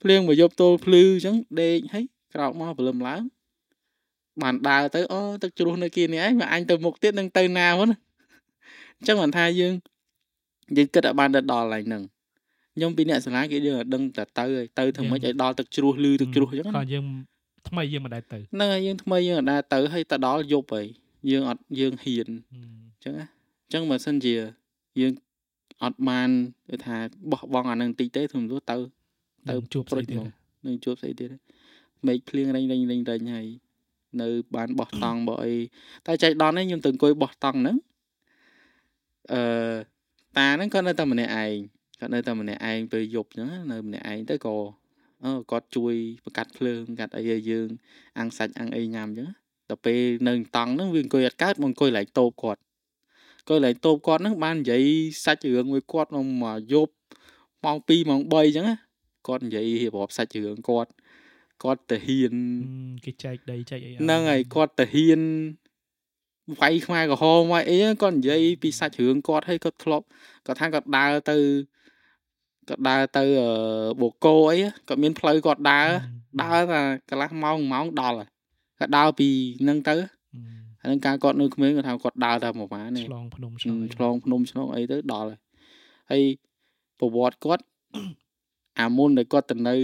[0.02, 3.22] ភ្លៀងមកយប់ទល់ភ្លឺអញ្ចឹងដេកហើយក្រោកមកព្រលឹមឡើង
[4.42, 7.90] បានដើរទៅអូទឹកជ្រោះនៅគៀននេះឯងមកអញទៅមុខទៀតនឹងទៅណាហ្នឹង
[8.98, 9.74] អញ្ចឹងមិនថាយើង
[10.76, 12.02] យើងគិតឲ្យបានទៅដល់កន្លែងហ្នឹង
[12.76, 17.04] ខ្ញុំពីអ្នកសាលាគេយើងឲ្យដឹងតែទៅហើយទៅធ្វើម៉េចឲ្យដល់ទឹកជ្រោះលឺទឹកជ្រោះអញ្ចឹងគាត់យើង
[17.68, 20.86] ថ្មីយើងមិនដែរទៅហ្នឹងហើយយើងថ្មីយើងអត់ដែរទៅហើយទៅដល់យប់ហើយ
[21.30, 22.56] យើងអត់យើងហ៊ានអ
[22.98, 23.26] ញ្ចឹងណា
[23.64, 24.34] អញ្ចឹងបើសិនជា
[25.00, 25.12] យើង
[25.84, 26.28] អត់បាន
[26.68, 26.96] គេថា
[27.30, 28.76] បោះបង់អានឹងតិចទេធំទៅទៅ
[29.48, 30.18] ទៅជួបស្អីទៀត
[30.66, 31.28] នឹងជួបស្អីទៀត
[32.06, 33.46] មេឃភ្លៀងរែងរែងរែងរែងហើយ
[34.22, 35.54] នៅបានបោះតង់បោះអី
[36.06, 37.76] តែចៃដន្យនេះខ្ញុំទៅអង្គុយបោះតង់ហ្នឹង
[39.32, 39.42] អឺ
[40.36, 41.54] តាហ្នឹងគាត់នៅតែម្នាក់ឯង
[41.98, 44.56] គាត់នៅតែម្នាក់ឯងពេលយប់អញ្ចឹងណានៅម្នាក់ឯងទៅក៏
[45.24, 47.68] អឺគាត់ជួយបង្កាត់ភ្លើងកាត់អីឲ្យយើង
[48.18, 49.36] អាំងសាច់អាំងអីញ៉ាំអញ្ចឹងណា
[49.70, 52.60] ដល់ពេលនៅតង់ហ្នឹងវាអង្គុយអត់កើតមកអង្គុយឡើងតូបគាត់
[53.38, 54.84] អង្គុយឡើងតូបគាត់ហ្នឹងបាននិយាយ
[55.24, 56.92] សាច់រឿងមួយគាត់មកមកយប់
[57.64, 58.76] ម៉ោង2ម៉ោង3អញ្ចឹងណា
[59.26, 60.90] គាត់និយាយរៀបរាប់សាច់រឿងគាត់
[61.62, 62.34] គាត់ទៅហ៊ាន
[63.04, 65.20] គេចែកដីចែកអីហ្នឹងហើយគាត់ទៅហ៊ាន
[66.60, 70.04] វាយខ្មែរក្រហមវាយអីហ្នឹងគាត់និយាយពីសាច់រឿងគាត់ហើយគាត់ធ្លាប់
[70.46, 71.36] គាត់ថាគាត់ដើរទៅ
[72.68, 73.50] គាត់ដើរទៅអឺ
[74.00, 74.56] បូកូអី
[74.88, 75.88] គាត់មានផ្លូវគាត់ដើរ
[76.42, 78.28] ដើរតែកន្លះម៉ោងម៉ោងដល់ហើយ
[78.78, 79.28] គាត់ដើរពី
[79.62, 79.94] ហ្នឹងទៅ
[80.80, 85.40] ហើយនឹងការគាត់នៅក្មេងគាត់ថាគាត់ដើរតែមួយម៉ានទេឆ្លងភ្នំឆ្ឆ្លងអីលងភ្នំឆ្លងអីទៅដល់ហើយ
[86.10, 86.22] ហើយ
[87.00, 87.64] ប្រវត្តិគាត់
[88.80, 89.74] អាមុនដែលគាត់ទៅនៅ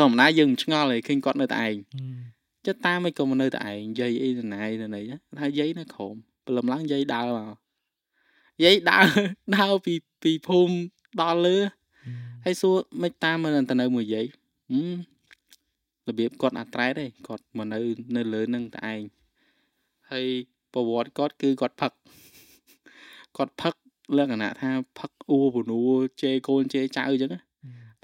[0.00, 1.74] ធម្មតាយើងមិនឆ្ងល់ទេឃើញគាត់នៅតែឯង
[2.66, 6.14] ចិត្តតាមមិនក៏មកនៅតែឯងយាយអីទៅណាយទៅណីណាថាយាយនៅក្រោម
[6.46, 7.56] ព្រលឹមឡើងយាយដើរមក
[8.64, 9.06] យាយដើរ
[9.56, 10.74] ដើរពីពីភូមិ
[11.20, 11.56] ដល់លើ
[12.44, 14.26] ហើយសួរមិនតាមមិនទៅនៅមួយយាយ
[14.70, 14.96] ហឹម
[16.08, 17.80] របៀបគាត់អាត្រែតទេគាត់មកនៅ
[18.16, 19.00] នៅលើនឹងតែឯង
[20.10, 20.26] ហើយ
[20.74, 21.92] ប្រវត្តិគាត់គឺគាត់ផឹក
[23.36, 23.74] គាត់ផឹក
[24.16, 25.80] លក្ខណៈថាផឹកអួបនួ
[26.22, 27.40] ជេរកូនជេរចៅអញ្ចឹងណា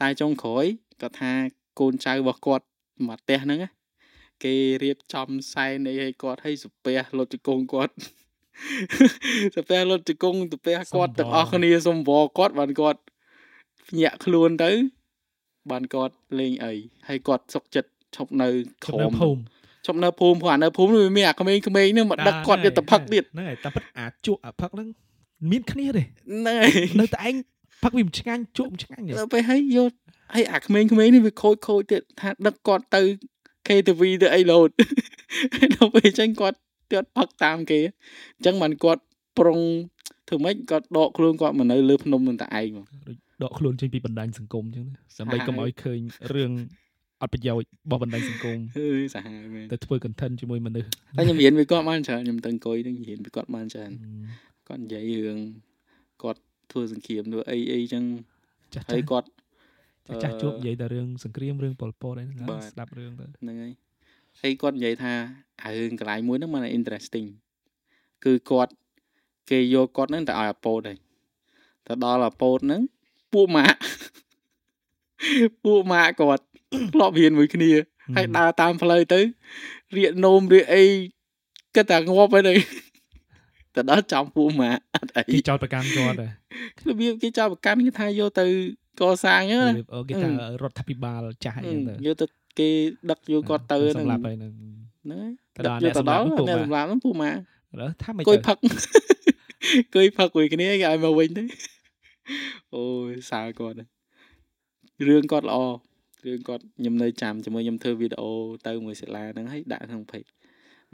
[0.01, 0.64] តែចុងក្រោយ
[1.01, 1.32] គាត់ថា
[1.81, 2.64] កូនចៅរបស់គាត់
[3.09, 3.70] មកផ្ទះហ្នឹងណា
[4.45, 7.95] គេរៀបចំសែនអីឲ្យគាត់ឲ្យសាពះលុតជង្គង់គាត់
[9.55, 13.01] សាពះលុតជង្គង់សាពះគាត់ទាំងអស់គ្នាសុំវល់គាត់បានគាត់
[13.89, 14.70] ភ្ញាក់ខ្លួនទៅ
[15.70, 16.72] បានគាត់លេងអី
[17.09, 18.49] ហើយគាត់សុកចិត្តឈប់នៅ
[18.85, 19.41] ក្រនៅមភូមិ
[19.87, 24.89] ឈប់នៅភូមិព្រោះអានៅភូមិនោះវាមានអាក្មេងៗហ្នឹងមកដឹកគាត់យកទៅផឹកទៀតហ្នឹងហើយតែពិតអាចជក់អាផឹកហ្នឹង
[25.51, 27.35] មានគ្នាទេហ្នឹងហើយនៅតែឯង
[27.83, 29.93] ផឹកវាមិនឆ្ងាញ់ជក់មិនឆ្ងាញ់ទេដល់ពេលហើយយក
[30.35, 33.03] ហើយអាក្មេងៗនេះវាខូចខូចទៀតថាដឹកគាត់ទៅ
[33.66, 34.68] KTV ទៅអីលោត
[35.57, 36.59] ហើយដល់ពេលអញ្ចឹងគាត់
[36.93, 37.81] គាត់ផឹកតាមគេ
[38.37, 39.03] អញ្ចឹងបានគាត់
[39.39, 39.61] ប្រុង
[40.29, 42.87] ធ្វើម៉េចគាត់ដកខ្លួនគាត់មកនៅលើភ្នំនឹងតែឯងមក
[43.43, 45.99] ដកខ្លួនចេញពីបណ្ដាញសង្គមអញ្ចឹងណាដើម្បីកុំឲ្យឃើញ
[46.35, 46.53] រឿង
[47.22, 53.91] អត់ប្រយោជន៍របស់បណ្ដាញសង្គមអើយសាហាវមែនទៅធ្វើ content ជាមួយមនុស្សតែខ្ញុំរៀនពីគាត់បានច្រើនខ្ញុំទៅអង្គុយនឹងរៀនពីគាត់បានច្រើន
[54.68, 55.39] គាត់និយាយរឿង
[56.22, 56.41] គាត់
[56.71, 58.05] ធ្វើសង្គ្រាមធ្វើអីអីចឹង
[58.75, 59.29] ចាស់ហើយចាស់គាត់
[60.23, 63.73] ចាស់ជួបនិយាយតែរឿងសង្គ្រាមរឿងប៉ុលពតអីហ្នឹងបាទស្ដាប់រឿងទៅហ្នឹងហើយ
[64.41, 65.12] ហើយគាត់និយាយថា
[65.62, 67.29] អារឿងកន្លែងមួយហ្នឹងมัน interesting
[68.25, 68.73] គឺគាត់
[69.51, 70.99] គេយកគាត់ហ្នឹងទៅឲ្យអាប៉ូតហើយ
[71.87, 72.81] ទៅដល់អាប៉ូតហ្នឹង
[73.33, 73.79] ពួកម៉ាក់
[75.64, 76.45] ពួកម៉ាក់គាត់
[76.95, 77.71] ធ្លាប់រៀនមួយគ្នា
[78.16, 79.21] ហើយដើរតាមផ្លូវទៅ
[79.97, 80.85] រៀកនោមរៀកអី
[81.75, 82.59] គិតតែងាប់ហើយ
[83.79, 86.31] ទៅទៅដល់ចំពួកម៉ាក់អត់អីគេចោតប្រកាន់គាត់ដែរ
[86.89, 88.47] របៀបគេចាប់ប្រកាន់គេថាយកទៅ
[89.01, 90.29] កសាងហ្នឹងណាអូគេថា
[90.62, 92.26] រដ្ឋាភិបាលចាស់អីហ្នឹងទៅយកទៅ
[92.59, 92.68] គេ
[93.11, 94.53] ដឹកយកគាត់ទៅហ្នឹងសម្រាប់ហើយហ្នឹង
[95.05, 97.31] ហ្នឹងហើយទៅដឹដល់កយកទៅដល់អ្នកសម្លាប់ហ្នឹងពួកម៉ាអ្នកសម្លាប់ហ្នឹងពួកម៉ា
[97.81, 98.57] រើថាមិនគួយទៅផឹក
[99.95, 101.45] គួយផឹកមួយគ្នាគេឲ្យមកវិញទៅ
[102.74, 103.89] អូយសើគាត់ហើយ
[105.09, 105.59] រឿងគាត់ល្អ
[106.26, 108.31] រឿងគាត់ខ្ញុំនៅចាំជាមួយខ្ញុំធ្វើវីដេអូ
[108.66, 110.29] ទៅមួយសាលាហ្នឹងហើយដាក់ក្នុង page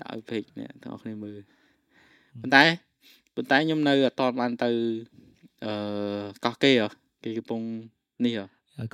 [0.01, 1.39] ដាក់ឲ្យ page អ្នកទាំងអស់គ្នាមើល
[2.41, 2.65] ប៉ុន្តែ
[3.35, 4.71] ប៉ុន្តែខ្ញុំនៅអត់តបានទៅ
[5.65, 5.73] អឺ
[6.45, 6.89] កោះគេហ៎
[7.25, 7.61] គេកំពុង
[8.25, 8.45] នេះហ៎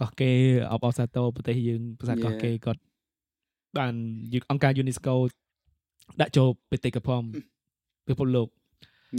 [0.01, 0.31] កោះគេ
[0.73, 2.43] អបអសាទរប្រទេសយើងប្រាសាទកោះ Yeah.
[2.45, 2.81] គេគាត់
[3.79, 3.95] បាន
[4.33, 5.15] យើងអង្គការ UNESCO
[6.21, 7.29] ដាក់ចូលបេតិកភណ្ឌ
[8.09, 8.49] ពិភពលោក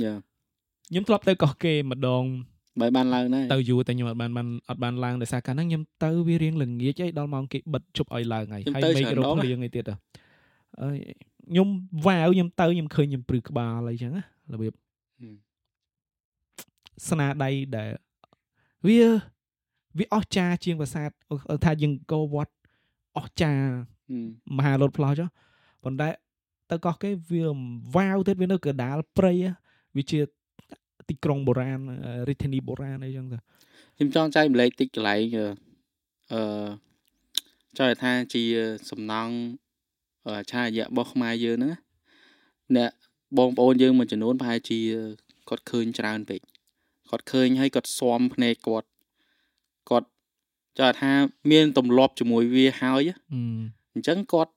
[0.03, 0.13] យ៉ា
[0.89, 2.23] ខ្ញុំធ្លាប់ទៅកោះគេម្ដង
[2.81, 9.97] បើបានឡើងដែរទៅយូរតែខ្ញុំអត់បានបានអត់បានឡើងដោយសារកាលហ្នឹងខ្ញុំទៅវារៀងល្ងាចហើយដល់ម៉ោងគេបិទជប់ឲ្យឡើងហើយខ្ញុំហើយទៅមេឃច្រើនរោដងភ្លៀងអីទៀតហ៎អើយ
[10.79, 11.67] ខ្ញុំ
[12.05, 14.73] វ៉ាវខ្ញុំទៅខ្ញុំឃើញខ្ញុំព្រឺក្បាលអីចឹងណារបៀប
[17.09, 17.89] ស្នាដៃដែល
[18.87, 18.99] វា
[19.97, 21.09] វាអស្ចារ្យជាងប្រាសាទ
[21.65, 22.53] ថាយើងកោវត្ត
[23.17, 24.25] អស្ចារ្យហឹម
[24.57, 25.27] មហាលោតផ្លោះចុះ
[25.83, 26.09] ប៉ុន្តែ
[26.71, 27.45] ទៅកោះគេវា
[27.95, 29.51] វ៉ាវទៀតវានៅកណ្ដាលព្រៃហ៎
[29.97, 30.19] វាជា
[31.09, 31.79] ទីក្រុងបុរាណ
[32.27, 33.37] រាជធានីបុរាណអីចឹងទៅ
[33.97, 35.45] ខ្ញុំចង់ចែកម្លែកតិចកន្លែងអឺ
[36.33, 36.41] អឺ
[37.77, 38.43] ចង់ឲ្យថាជា
[38.89, 39.60] សំណង់អឺ
[40.51, 41.77] ឆារយៈរបស់ខ្មែរយើងហ្នឹងណា
[42.77, 42.91] អ្នក
[43.37, 44.79] បងប្អូនយើងមួយចំនួនប្រហែលជា
[45.49, 46.41] គាត់ឃើញច្រើនពេក
[47.09, 48.87] គាត់ឃើញហើយគាត់ស៊ាំភ្នែកគាត់
[49.89, 50.07] គាត់
[50.77, 51.11] ចង់ឲ្យថា
[51.51, 53.41] មានទម្លាប់ជាមួយវាហើយណាអឺ
[53.93, 54.51] អញ្ចឹងគាត់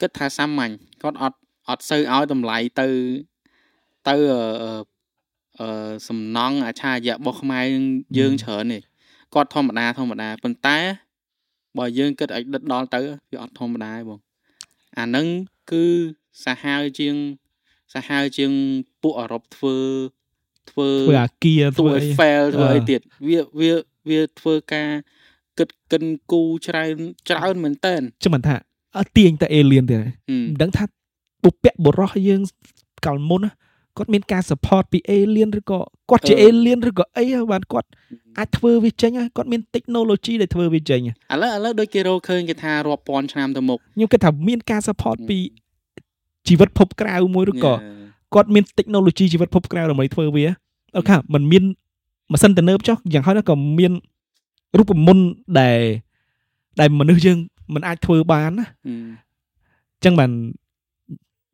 [0.00, 1.38] គិតថាសាមញ្ញគាត់អត់
[1.68, 2.88] អត់សូវឲ្យតម្លៃទៅ
[4.08, 4.70] ទៅអឺអឺ
[5.60, 7.64] អឺសំណង់អច្ឆរិយៈរបស់ខ្មែរ
[8.18, 8.78] យើងច្រើនទេ
[9.34, 10.78] គាត់ធម្មតាធម្មតាប៉ុន្តែ
[11.78, 13.00] បើយើងគិតឲ្យដិតដល់ទៅ
[13.32, 14.18] វាអត់ធម្មតាទេបង
[14.98, 15.26] អាហ្នឹង
[15.70, 15.84] គឺ
[16.44, 17.14] សាហាវជាង
[17.94, 18.52] សាហាវជាង
[19.02, 19.76] ពួកអឺរ៉ុបធ្វើ
[20.70, 23.72] ធ្វើធ្វើអាគារតួធ្វើអី Eiffel ធ្វើអីអឺទៀតវាវា
[24.10, 24.90] វាធ្វើការ
[25.58, 26.96] គិតកិនគូច្រើន
[27.28, 27.94] ច្រើនមែនតើ
[28.24, 28.56] ចាំមិនថា
[28.98, 30.84] អត់ទាញតែអេលៀនទៀតហើយហឹមមិនដឹងថា
[31.44, 32.40] បុព្វបុរសយើង
[33.06, 33.50] កាលមុនណា
[33.98, 35.80] គាត់មានការ support ពីអេលៀនឬក៏
[36.10, 37.88] គាត់ជាអេលៀនឬក៏អីហើយបានគាត់
[38.38, 41.10] អាចធ្វើវាចេញហើយគាត់មាន technology ដែលធ្វើវាចេញឥ
[41.42, 45.38] ឡូវឥឡូវដូចគេរកឃើញគេថារាប់ពាន់ឆ្នាំទៅមុខខ្ញុំគិតថាមានការ support ពី
[46.48, 47.74] ជីវិតភពក្រៅមួយឬក៏
[48.34, 50.44] គាត់មាន technology ជីវិតភពក្រៅដើម្បីធ្វើវា
[50.96, 51.64] អូខេมันមាន
[52.32, 53.92] ម៉ាស៊ីនទំនើបចុះយ៉ាងហោចណាស់ក៏មាន
[54.78, 55.26] រូបមន្ត
[55.60, 55.80] ដែល
[56.80, 57.38] ដែលមនុស្សយើង
[57.74, 59.12] មិនអាចធ្វើបានណាហឹម
[59.94, 60.30] អញ្ចឹងបាន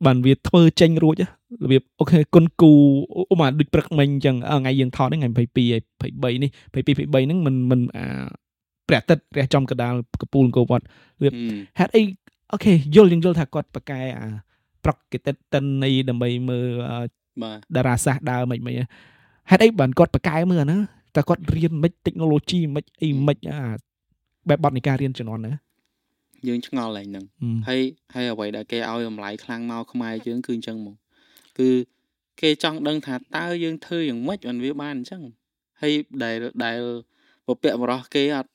[0.07, 1.27] បានវាធ្វើចេញរួចហ៎
[1.63, 2.73] របៀបអូខេគុនគូ
[3.31, 6.77] អូមកដូចព្រឹកមិញអញ្ចឹងអ่าថ្ងៃយើងថតហ្នឹងថ្ងៃ22ហើយ23នេះ22
[7.13, 8.05] 23ហ្នឹងមិនមិនអា
[8.89, 10.85] ព្រះអាទិត្យរះចំកណ្ដាលកពូលអង្គរវត្ត
[11.21, 11.33] ហឹម
[11.79, 12.03] ហេតុអី
[12.53, 14.27] អូខេយល់យើងយល់ថាគាត់ប្រកែអា
[14.85, 16.99] ប្រកកិតិតិនអីដើម្បីមើលអឺ
[17.43, 18.75] បាទតារាសាស្ត្រដើមមិនមិន
[19.51, 20.81] ហេតុអីបានគាត់ប្រកែមើលអាហ្នឹង
[21.17, 23.59] តែគាត់រៀនមិន technology មិនអីមិនអា
[24.49, 25.55] បែបបត់នៃការរៀនជំនាន់ហ្នឹង
[26.49, 27.81] យើងឆ្ងល់ឡើងហ្នឹងហឹមហើយ
[28.15, 30.95] ហើយអ្វីដែលគេឲ្យតម្លៃខ្លាំងមកខ្មែរយើងគឺអញ្ចឹងហ្មង
[31.59, 31.69] គឺ
[32.41, 35.23] គេចង់ដឹងថាតើយើងធ្វើយ៉ាងម៉េចបានវាបានអញ្ចឹង
[35.81, 35.93] ហើយ
[36.25, 36.79] ដែលដែល
[37.47, 38.51] ពពកបរោះគេអត់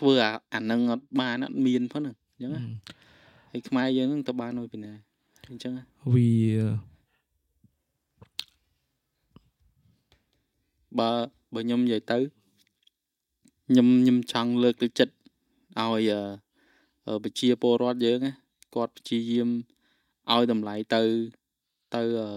[0.00, 2.60] ធ្វើអាអាហ្នឹងអត់បានអត់មានផងហ្នឹងអញ្ចឹងណា
[3.50, 4.92] ហើយខ្មែរយើងហ្នឹងទៅបានមកពីណា
[5.48, 5.82] អញ្ចឹងណា
[6.14, 6.30] វា
[10.98, 11.10] បើ
[11.54, 12.18] បើខ្ញុំនិយាយទៅ
[13.68, 15.14] ខ្ញុំខ្ញុំចង់លើកទឹកចិត្ត
[15.78, 16.20] ឲ្យអឺ
[17.06, 18.32] អឺប្រជាពលរដ្ឋយើងណា
[18.74, 19.48] គាត់ព្យាយាម
[20.32, 21.02] ឲ្យតម្លៃទៅ
[21.94, 22.28] ទៅអឺ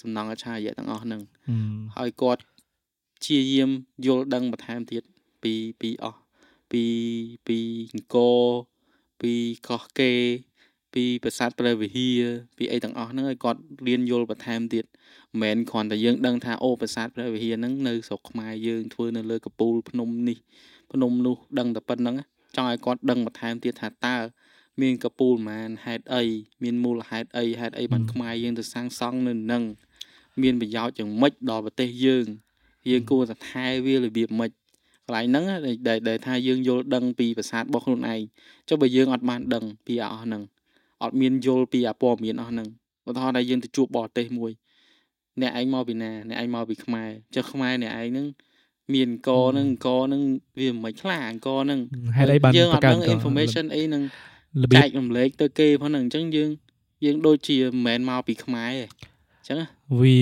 [0.00, 2.42] សំណង់អច្ឆរិយៈទាំងអស់ហ្នឹងហឹមហើយគាត់
[3.18, 3.70] ព្យាយាម
[4.06, 5.02] យល់ដឹងបន្ថែមទៀត
[5.42, 6.20] ពីពីអស់
[6.70, 6.82] ពី
[7.46, 7.58] ពី
[7.92, 8.42] អង្គរ
[9.20, 9.32] ពី
[9.68, 10.22] កោះកេរ
[10.94, 12.22] ពីប្រាសាទព្រះវិហារ
[12.56, 14.84] ពីអីទាំងអស់ហ្នឹងឲ្យគាត់រៀនយល់បន្ថែមទៀត
[15.30, 20.38] មិនមែនគ្រាន់តែយើងដឹងថាអូប្រាសាទព្រះវិហារហ្នឹងនៅស្រុកខ្មែរយើងធ្វើនៅលើកពូលភ្នំនេះ
[20.92, 22.24] ភ្នំនោះដឹងតែប៉ុណ្្នឹងណា
[22.56, 24.16] ចង់ឲ្យគាត់ដឹងបន្ថែមទៀតថាតើ
[24.82, 26.24] មានកពូលប៉ុន្មានហេតុអី
[26.62, 29.62] មានមូលហេតុអីហេតុអីបានខ្មែរយើងទៅសាងសង់នៅនឹង
[30.42, 32.26] មានប្រយោជន៍យ៉ាងម៉េចដល់ប្រទេសយើង
[32.90, 34.54] យើងគួរតែថែវារបៀបម៉េចក
[35.06, 38.20] កន្លែងហ្នឹងដែលដែលដែលថាយើងយល់ដឹងពីប្រាសាទរបស់ខ្លួនឯង
[38.68, 40.42] ចុះបើយើងអត់បានដឹងពីអាអស់ហ្នឹង
[41.02, 42.68] អត់មានយល់ពីអាព័ត៌មានអស់ហ្នឹង
[43.08, 44.52] ឧទាហរណ៍ថាយើងទៅជួបបរទេសមួយ
[45.40, 48.26] អ្នកឯងមកពីណាអ្នកឯងមកពីខ្មែរចុះខ្មែរអ្នកឯងហ្នឹង
[48.94, 50.22] មានកហ្នឹងកហ្នឹង
[50.60, 51.80] វាមិនខ្លាអង្គហ្នឹង
[52.16, 54.02] ហេតុអីបានយើងអបង្ត់កើតដឹងក៏ information អីហ្នឹង
[54.62, 56.50] របៀចែបករំលែកទៅគេផងហ្នឹងអញ្ចឹងយើង
[57.04, 59.66] យើងដូចជាមិនមែនមកពីខ្មែរទេអញ្ចឹងណា
[60.00, 60.18] វា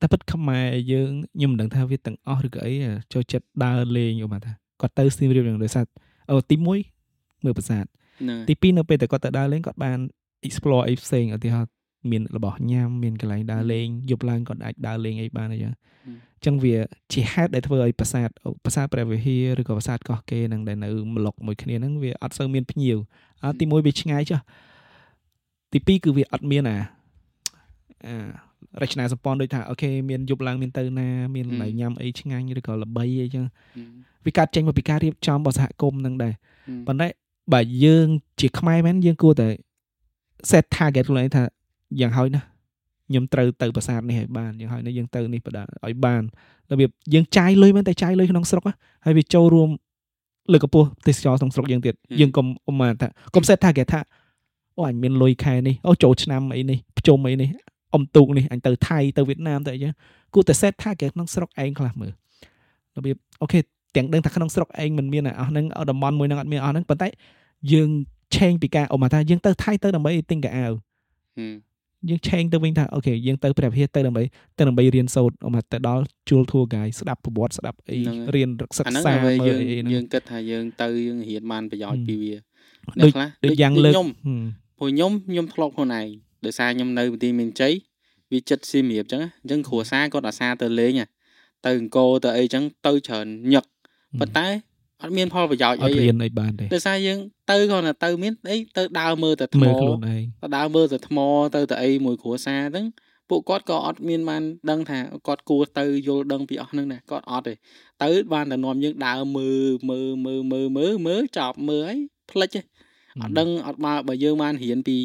[0.00, 2.74] តែពិតខ្មែរយើងខ្ញុំមិនដឹងថាវាទាំងអស់ឬក៏អី
[3.12, 5.84] ចូលចិត្តដើរលេងឧបមាថាគាត់ទៅសៀមរាបយ៉ាងដោយសារ
[6.30, 9.98] អូទី1មើលប្រាសាទហ្នឹងទី2នៅពេលតែគាត់ទៅដើរលេងគាត់បាន
[10.46, 11.70] explore អីផ្សេងឧទាហរណ៍
[12.10, 15.74] មានរបស់ញ៉ាំមានកន្លែងដើរលេងយប់ឡើងគាត់អាចដើរលេងអីបានអញ្ចឹង
[16.06, 16.76] អញ្ចឹងវា
[17.12, 18.28] ជាហេតុដែលធ្វើឲ្យប្រាសាទ
[18.64, 22.98] ប្រាសាទព្រះវិហារឬក៏ប្រាសាទកោះកេរហ្នឹងដែលនៅម្លុកមួយគ្នាហ្នឹងវាអត់សូវមានភ្ញៀវ
[23.44, 24.40] អត់ទី1វាឆ្ងាយចុះ
[25.72, 26.78] ទី2គឺវាអត់មានអា
[28.06, 33.44] អារចនាសម្ព័ន្ធដូចថាអូខេមានយប់ឡើងមានទៅណាមានកន្លែងញ៉ាំអីឆ្ងាញ់ឬក៏ល្បីអីចឹង
[34.26, 36.34] វាកាត់ចេញមកពីការរៀបចំរបស់សហគមន៍ហ្នឹងដែរ
[36.86, 37.08] ប៉ុន្តែ
[37.52, 38.06] បើយើង
[38.40, 39.48] ជាខ្មែរមែនយើងគួរតែ
[40.50, 41.42] set target ខ្លួនឯងថា
[42.00, 42.46] យ៉ាងហោចណាស់
[43.08, 46.22] ខ្ញុំត្រូវទៅប្រាសាទនេះឲ្យបានយ៉ាងហោចណាស់យើងទៅនេះបដាឲ្យបាន
[46.70, 48.74] របៀបយើងចាយលុយមែនតែចាយលុយក្នុងស្រុកណា
[49.04, 49.68] ហើយវាចូលរួម
[50.52, 54.00] លើកកម្ពស់ទេសចរក្នុងស្រុកយើងទៀតយើងកុំអមថាកុំ set target ថា
[54.76, 57.48] អូអញមានលុយខែនេះអូចូលឆ្នាំអីនេះភ្ជុំអីនេះ
[57.92, 59.92] អ៊ំទូកនេះអញទៅថៃទៅវៀតណាមទៅអីចឹង
[60.34, 62.12] គួរតែ set target ក្នុងស្រុកឯងខ្លះមើល
[62.96, 63.60] របៀបអូខេ
[63.96, 67.08] ទាំងដឹងថាក្នុងស្រុកឯងមិនមានអស់ហ្នឹងតំបន់មួយហ្នឹងអត់មានអស់ហ្នឹងប៉ុន្តែ
[67.72, 67.88] យើង
[68.36, 70.66] ឆេងពីការអមថាយើងទៅថៃទៅដើម្បីទិញកៅអៅ
[72.08, 74.22] យើងឆេងទៅវិញថាអូខេយើងទៅព្រះវិហារទៅដើម្បី
[74.58, 77.98] ទៅដើម្បីរៀនសូត្រអមថាទៅដល់ជួល tour guide ស្ដាប់ប្រវត្តិស្ដាប់អី
[78.34, 82.34] រៀនសិអាហ្នឹងក្សាអ្វីមើយើលងអីហ្នឹងយើងគិតថាយើងទៅយើងរៀនបានប្រយោជន៍ពីវា
[83.02, 84.42] ដូចខ្លះដូចយ៉ាងលើកខ្ញុំហឹម
[84.78, 86.06] ព្រោះខ្ញុំខ្ញុំធ្លាប់ខ្លួនឯង
[86.44, 87.74] ដោយសារខ្ញុំនៅមន្ទីរមានជ័យ
[88.32, 91.08] វាចិត្តសៀមរាបអញ្ចឹងណាអញ្ចឹងគ្រួសារគាត់អាសាទៅលេងហ่ะ
[91.64, 93.64] ទៅអង្គរទៅអីអញ្ចឹងទៅច្រើនញឹក
[94.20, 94.46] ប៉ុន្តែ
[95.04, 97.18] អត់មានផលប្រយោជន៍អអីត់ទេរៀនអីបានទេដោយសារយើង
[97.50, 101.18] ទៅគ្រាន់តែទៅមានអីទៅដើរមើលតែថ្មមើលខ្លួនឯងទៅដើរមើលតែថ្ម
[101.56, 102.86] ទៅតែអីមួយគ្រួសារហ្នឹង
[103.30, 107.54] ពួកគាត់ក៏អត់មានបានដឹងថាគាត់គួរទៅយល់ដឹងពីអស់ហ្នឹងដែរគាត់អត់ទេ
[108.04, 111.98] ទៅបានតែនាំយើងដើរមើលមើលមើលមើលមើលមើលចប់មើលហើយ
[112.30, 112.60] ផ្លិចទេ
[113.22, 114.98] អត់ដឹងអត់មកបើយើងបានរៀនពី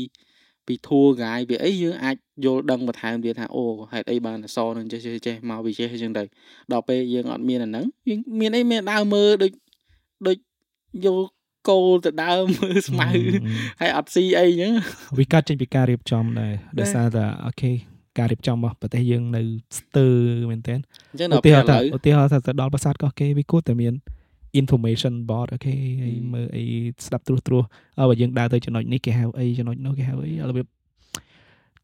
[0.67, 6.23] ពី tour guide ពីអីយើងអាចយល់ដឹងបន្ថែមទៀតថាអូហេតុអីបានអសរនឹងចេះចេះចេះមកវាចេះអញ្ចឹងទៅ
[6.71, 9.51] ដល់ពេលយើងអត់មានអាហ្នឹងយើងមានអីមានដើរមើលដូច
[10.27, 10.37] ដូច
[11.05, 11.27] យក
[11.69, 13.09] គោលទៅដើរមើលស្មៅ
[13.79, 14.73] ហើយអត់ស៊ីអីអញ្ចឹង
[15.17, 17.71] វាកាត់ចេញពីការរៀបចំដែរដោយសារតែអូខេ
[18.17, 19.41] ការរៀបចំរបស់ប្រទេសយើងនៅ
[19.77, 20.15] ស្ទើរ
[20.51, 23.93] មែនតើអញ្ចឹងឧដល់ទាពេលហរណ៍ឥថាឡូវឧទាហរណ៍ថាទៅដល់ប្រាសាទកោះកេរវាគួរតែមាន
[24.59, 26.63] information board អូខេហើយហឹមមើលអី
[27.05, 27.63] ស្ដាប់ត្រួសត្រាស
[27.99, 30.67] អើបើយើងដើរទៅចំណុចនេះគេហៅអីចំណុចនោះគេហៅអីរបៀប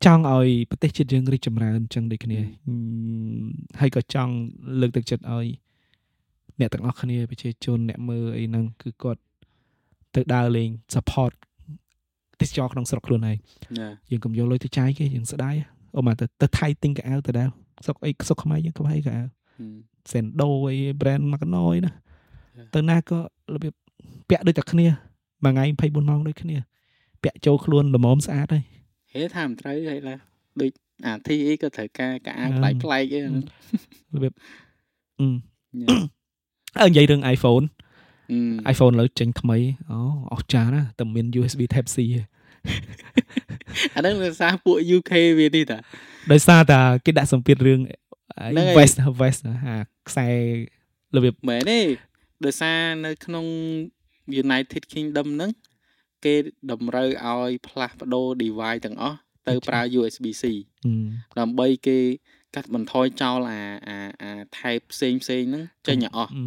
[0.06, 2.74] ចង់ឲ្យប្រទេសជាតិយើងរីកចម្រើនអញ្ចឹងដូចគ្នាហឹមហឹ
[3.40, 3.48] ម
[3.80, 4.34] ហើយក៏ចង់
[4.82, 5.48] លើកទឹកចិត្តឲ្យ
[6.60, 9.22] អ្នកទាំងអស់គ្នាប្រជាជនអ្នកមើលអីហ្នឹងគឺគាត់
[10.16, 11.34] ទៅដើរលេង support
[12.42, 13.34] ទេសចរក្នុងស្រុកខ្លួនឯងណា
[14.12, 15.56] យើងកុំយកលុយទៅចាយគេយើងស្ដាយ
[15.98, 17.48] អូមកទៅទៅថៃទិញកៅអៅទៅដែរ
[17.86, 19.24] ស្រុកអីស្រុកខ្មែរយើងក៏ហើយកៅអៅ
[19.56, 19.76] ហឹម
[20.12, 23.20] សេនដូអី brand មកកណយណាចា៎ទៅណាក៏
[23.54, 23.74] របៀប
[24.30, 24.88] ពាក់ដូចតែគ្នា
[25.44, 26.58] មួយថ្ងៃ24ម៉ោងដូចគ្នា
[27.24, 28.64] ពាក់ចូលខ្លួនល្មមស្អាតហើយ
[29.14, 30.16] ហេថាមិនត្រូវហេឡា
[30.62, 30.72] ដូច
[31.06, 33.34] អាធីអីក៏ត្រូវការកាអាអឺប្លែកប្លែកៗអីហ្នឹង
[34.16, 34.34] របៀប
[35.20, 35.28] អឺ
[35.80, 36.15] ញ៉ា
[36.82, 37.66] អើនិយាយរឿង iPhone
[38.32, 39.58] អឺ iPhone ឥឡូវចេញថ្មី
[39.92, 39.98] អូ
[40.34, 42.24] អស្ចារ្យណាស់តែមាន USB Type C ទេ
[43.96, 45.78] អាហ្នឹងវាសារពួក UK វានេះតា
[46.32, 49.76] ដោយសារតែគេដាក់សម្ពាធរឿងហ្នឹងហើយ West West អា
[50.10, 50.28] ខ្សែ
[51.16, 51.80] របៀបមែនទេ
[52.46, 53.46] ដោយសារនៅក្នុង
[54.44, 55.52] United Kingdom ហ្នឹង
[56.26, 56.36] គេ
[56.72, 59.18] តម្រូវឲ្យផ្លាស់ប្ដូរ device ទាំងអស់
[59.48, 60.44] ទៅប្រើ USB-C
[60.86, 60.92] អឺ
[61.40, 61.98] ដើម្បីគេ
[62.56, 66.46] កាត់បន្ថយចោលអាអាអា type ផ្សេងផ្សេងហ្នឹងចេញឲ្យអស់អឺ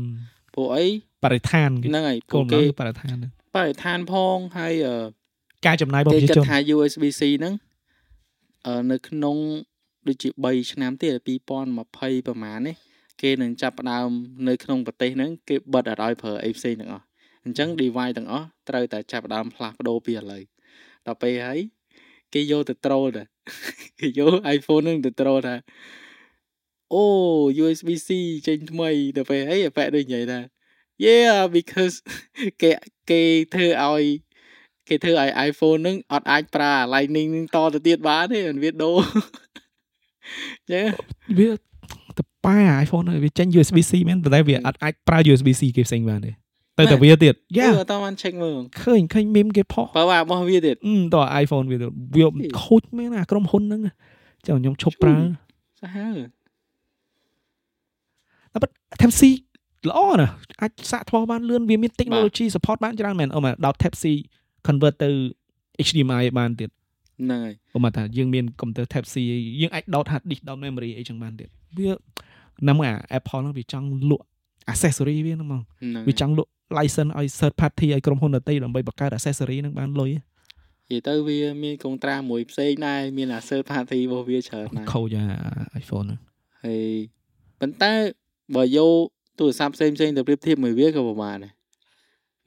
[0.54, 0.86] ពួកអី
[1.24, 4.96] បរិស្ថានគេហ្នឹងហើយគោពួកលបំណគេងគឺបរិស្ថានហ្នឹងបរិស្ថានផងហើយអឺ
[5.66, 7.54] ការចំណាយរបស់គេប្រជាគិតជនថា USB-C ហ្នឹង
[8.66, 9.36] អឺនៅក្នុង
[10.09, 11.59] ដូចជា3ឆ្នាំទៀត2020ប្រ
[11.98, 12.76] ហែលនេះ
[13.22, 14.09] គេនឹងចាប់ផ្ដើម
[14.48, 17.04] នៅក្នុងប្រទេសហ្នឹងគេបិទអត់ឲ្យប្រើអីផ្សេងទាំងអស់
[17.44, 20.42] អញ្ចឹង device ទាំងអស់ត្រូវតែចាប់ផ្ដើមផ្លាស់ប្ដូរពីឥឡូវ
[21.06, 21.61] ដល់ពេលហើយ
[22.34, 23.38] គេយកទៅត្រូលតាគេ
[24.18, 25.55] យក iPhone ហ្នឹងទៅត្រូលថា
[26.94, 27.05] អូ
[27.62, 28.11] USB-C
[28.46, 30.40] ចេញថ្មីដល់ពេលហើយអាប៉ែដូចនិយាយថា
[31.05, 31.96] yeah because
[32.62, 32.70] គេ
[33.11, 33.22] គេ
[33.55, 34.05] ធ្វើឲ្យ
[34.88, 38.99] គេធ្វើឲ្យ iPhone ហ្នឹងអត់អាចប្រើអា Lightning ហ្នឹងតទៅទៀតបានទេមិនវាដូរ
[40.70, 40.86] ចឹង
[41.38, 41.49] វា
[42.18, 46.32] ទៅប៉ែ iPhone ហើយវាចេញ USB-C មែនប៉ុន្តែវាអត់អាចប្រើ USB-C គេផ្សេងបានទេ
[46.79, 52.26] ទៅតែវាទៀតយ៉ាអឺអត់តបាន check មើលឃើញឃើញមីមគេផុសបើว่าរបស់វាទៀតអឺតើ iPhone វាទៅវា
[52.62, 53.81] ខូចមែនអាក្រុមហ៊ុនហ្នឹង
[54.47, 55.14] ចាំខ្ញុំឈប់ប្រើ
[55.81, 56.14] សាហាវ
[58.53, 58.70] តែប៉ុត
[59.01, 59.22] Type C
[59.89, 64.05] ល្អណាស់អាចសាកថ្មបានលឿនវាមាន technology support បានច្រើនមែនអូមកដល់ Type C
[64.66, 65.11] convert ទៅ
[65.87, 69.14] HDMI បានទៀតហ្នឹងហើយអូមកថាយើងមានកុំព្យូទ័រ Type C
[69.61, 71.49] យើងអាចដោត hard disk ដោត memory អីចឹងបានទៀត
[71.79, 71.91] វា
[72.68, 74.24] ណាំអា Apple ហ្នឹងវាចង់លក់
[74.72, 85.24] accessory វាហ្នឹងហ្មងហ្នឹងវាចង់លក់ license ឲ្យ third party ឲ្យក្រុមហ៊ុនដទៃដើម្បីបង្កើត accessory ហ្នឹងបានលុយនិយាយទៅវាមានកុងត្រាមួយផ្សេងដែរមានអា third party របស់វាច្រើនណាស់ខូចអា
[85.82, 86.20] iPhone ហ្នឹង
[86.64, 86.92] ហើយ
[87.60, 87.92] ប៉ុន្តែ
[88.56, 89.04] បើយក
[89.38, 91.52] ទូរស័ព្ទផ្សេងផ្សេងៗទៅប្រៀបធៀបមួយវាក៏ប្រហែលដែរ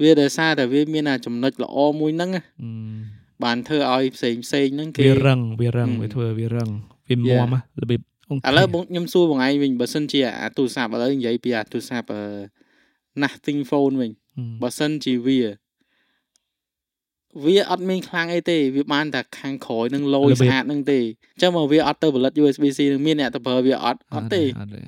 [0.03, 6.69] វាដោយសារតែវាមានអាចំណុចល្អមួយហ្នឹងណាអឺបានធ្វើឲ្យផ្សេងផ្សេងៗហ្នឹងគេវារឹងវារឹងហឹមវាធ្វើវារឹង
[7.07, 7.41] វា Yeah.
[7.41, 12.22] មាំណារបៀបអង្គឥឡូវបងខ្ញុំសួរបងឯងវិញបើសិនជាអាទូរស័ព្ទឥឡូវនិយាយពីអាទូរស័ព្ទអឺ
[13.24, 14.12] Nothing phone វិញ
[14.62, 15.39] បើសិនជាវា
[17.45, 24.82] វាអត់មានខ្លាំងអីទេវាបានតែខាងក្រោយនឹងលយរបៀបស្អាតនឹងទេអញ្ចឹងមកវាអត់ទៅផលិត USB C នឹងមានអ្នកទៅប្រើវាអត់អត់ទេអត់ទេ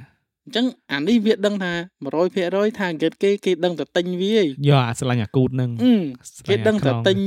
[0.46, 1.74] អញ្ចឹងអានេះវាដឹងថា
[2.26, 5.94] 100%ថាគេគេគេដឹងតែទិញវាឯងយកអាស្រឡាញ់អាគូតហ្នឹងអឺ
[6.36, 7.18] ស្រគេឡាញ់អាដឹងតែក្រងទិញ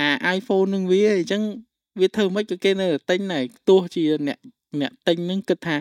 [0.00, 1.42] អា iPhone នឹងវាឯងអញ្ចឹង
[2.00, 4.38] វាធ្វើមិនក៏គេនៅតែទិញដែរទោះជាអ្នក
[4.80, 5.76] អ្នកទិញនឹងគិតថា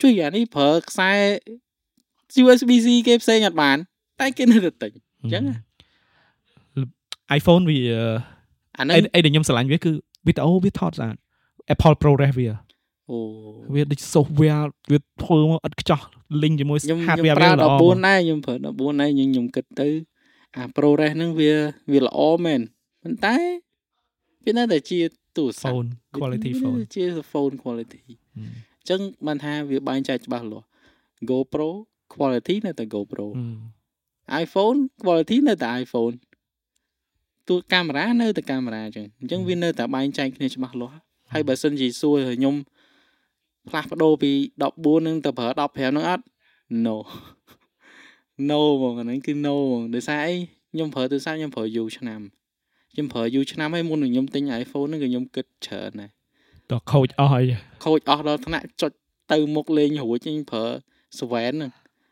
[0.00, 1.12] ជួយអានេះប្រើខ្សែ
[2.42, 3.78] USB C គេផ្សេងអត់បាន
[4.22, 5.56] តែគេនៅតែទិញអញ្ចឹងណា
[7.38, 7.78] iPhone វា
[8.78, 9.92] អានឹងអីអីដែលខ្ញុំស្រឡាញ់វាគឺ
[10.26, 11.16] វីដេអូវាថតស្អាត
[11.74, 12.48] Apple ProRes វា
[13.10, 13.18] អូ
[13.74, 16.00] វាដូច software វាធ្វើមកឥតខ្ចោះ
[16.42, 19.88] link ជាមួយខ្ញុំខ្ញុំ hardware ប្រើវាល្អ14ដែរខ្ញុំប្រើ14ដែរខ្ញុំខ្ញុំគិតទៅ
[20.56, 21.52] អា ProRes ហ្នឹងវា
[21.92, 22.60] វាល្អមែន
[23.02, 23.36] ប៉ុន្តែ
[24.44, 24.98] វានៅតែជា
[25.36, 30.66] ទូរស័ព្ទ phone quality វានៅ phone តែជា phone quality ហឹមអញ្ចឹងបានថាវាបែងចែកច្បាស់លាស់
[31.30, 31.68] GoPro
[32.14, 33.81] quality នៅតែ GoPro ហឹម
[34.44, 36.14] iPhone quality នៅតែ iPhone
[37.48, 40.98] ទូកាមេរ៉ានៅតែកាមេរ៉ាអញ្ចឹងអញ្ចឹងវានៅតែបែងចែកគ្នាច្បាស់លាស់
[41.32, 42.54] ហើយបើសិនជាសួរឲ្យខ្ញុំ
[43.68, 44.32] ផ្លាស់ប្ដូរពី
[44.68, 46.24] 14នឹងទៅប្រើ15ហ្នឹងអត់
[46.86, 46.96] no
[48.50, 50.34] no ហ្មងអាហ្នឹងគឺ no ហ្មងដោយសារអី
[50.72, 52.20] ខ្ញុំប្រើទូរស័ព្ទខ្ញុំប្រើយូរឆ្នាំ
[52.92, 56.10] ខ្ញុំប្រើយូរឆ្នាំហើយមុននឹងខ្ញុំទិញ iPhone ហ្នឹងក៏ខ្ញុំគិតច្រើនដែរ
[56.70, 57.44] តោះខូចអស់ហើយ
[57.84, 58.92] ខូចអស់ដល់ថ្នាក់ចុច
[59.32, 60.64] ទៅមុខលេងរួចខ្ញុំប្រើ
[61.20, 61.70] ស្វែនហ្នឹង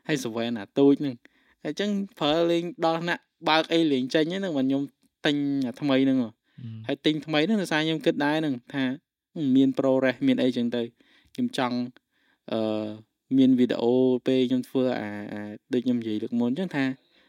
[0.09, 1.30] ហើយស្វែនអាទូចហ្នឹងហើយ
[1.65, 1.91] អញ្ចឹង
[2.21, 4.83] ប្រើលេងដល់ថ្នាក់បើកអីលេងចេញហ្នឹងបើខ្ញុំ
[5.27, 5.37] ទិញ
[5.67, 6.31] អាថ្មីហ្នឹងហ៎
[6.87, 8.85] ហើយទិញថ្មីហ្នឹងដោយសារខ្ញុំគិតដែរហ្នឹងថា
[9.37, 10.83] អឺមាន ProRes មានអីចឹងទៅ
[11.35, 11.77] ខ្ញុំចង់
[12.53, 12.89] អឺ
[13.39, 13.93] មានវីដេអូ
[14.27, 15.43] ពេលខ្ញុំធ្វើអាអា
[15.73, 16.85] ដូចខ្ញុំនិយាយលើកមុនអញ្ចឹងថា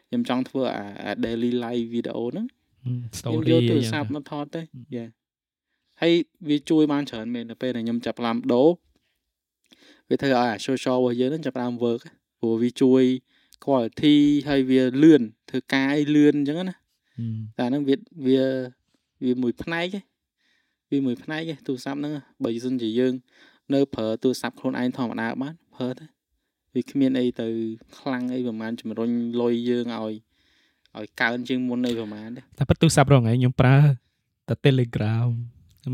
[0.09, 2.45] ខ្ញុំចង់ធ្វើអាអា daily live វីដេអូហ្នឹង
[2.82, 4.61] ខ្ញុំ story យកទូរអីស័ចឹព្ទងមកថតទៅ
[4.95, 5.05] យ៉ា
[6.01, 6.13] ហើយ
[6.49, 8.69] វាជួយបានច្រើនមែននៅពេលដែលខ្ញុំចាប់ផ្ដើមដូរ
[10.09, 12.01] វាធ្វើឲ្យអា social របស់យើងហ្នឹងចាប់ផ្ដើម work
[12.39, 13.03] ព្រោះវាជួយ
[13.66, 14.16] quality
[14.49, 16.76] ហើយវាលឿនធ្វើការឲ្យលឿនអញ្ចឹងណា
[17.18, 17.95] ហឹមតែហ្នឹងវា
[18.28, 18.43] វា
[19.24, 20.03] វាមួយផ្នែកឯង
[20.91, 23.14] វាមួយផ្នែកឯងទូរស័ព្ទហ្នឹងបើមិនជាយើង
[23.74, 26.05] នៅប្រើទូរស័ព្ទខ្លួនឯងធម្មតាបានប្រើទៅ
[26.76, 27.47] វាគ្មានអីទៅ
[27.99, 29.09] ខ្លាំងអីប្រហែលជំរុញ
[29.41, 30.14] លុយយើងឲ្យ
[30.97, 33.78] ឲ្យកើនជាងមុនអីប្រហែលទេតែប៉ិតទូរស័ព្ទរងថ្ងៃខ្ញុំប្រើ
[34.47, 35.28] តែ Telegram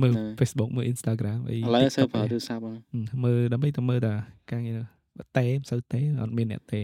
[0.01, 2.77] មើលហ្នឹង Facebook មើល Instagram អីឥឡូវសើ TikTok ប្រើអីទូរស័ព្ទហ្នឹង
[3.11, 4.13] ហឹមមើលដើម្បីទៅមើលតា
[4.51, 4.79] ការងារ
[5.17, 6.81] បើតេមិនសូវតេអត់មានអ្នកតេ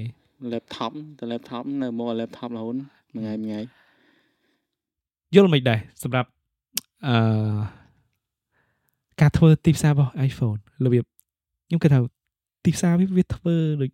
[0.51, 2.75] laptop ទៅ laptop នៅមក laptop រហូត
[3.15, 3.59] មួយថ្ងៃមួយថ្ងៃ
[5.35, 6.29] យល់មិនដែរសម្រាប់
[7.07, 7.13] អឺ
[9.21, 11.03] ការធ្វើទីផ្សាររបស់ iPhone របៀប
[11.67, 11.99] ខ្ញុំគិតថា
[12.65, 13.89] ទីផ្សារវាវាធ្វើដូច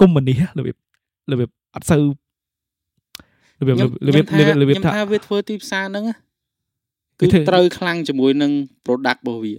[0.00, 0.76] កុំមុនីរបៀប
[1.32, 2.04] របៀបអត់សូវ
[3.60, 3.76] របៀប
[4.06, 6.16] របៀបរបៀបរបៀបខ្ញុំថាថាវាធ្វើទីផ្សារហ្នឹងណា
[7.20, 8.52] វាគឺធ្វើត្រូវខ្លាំងជាមួយនឹង
[8.84, 9.54] product របស់វា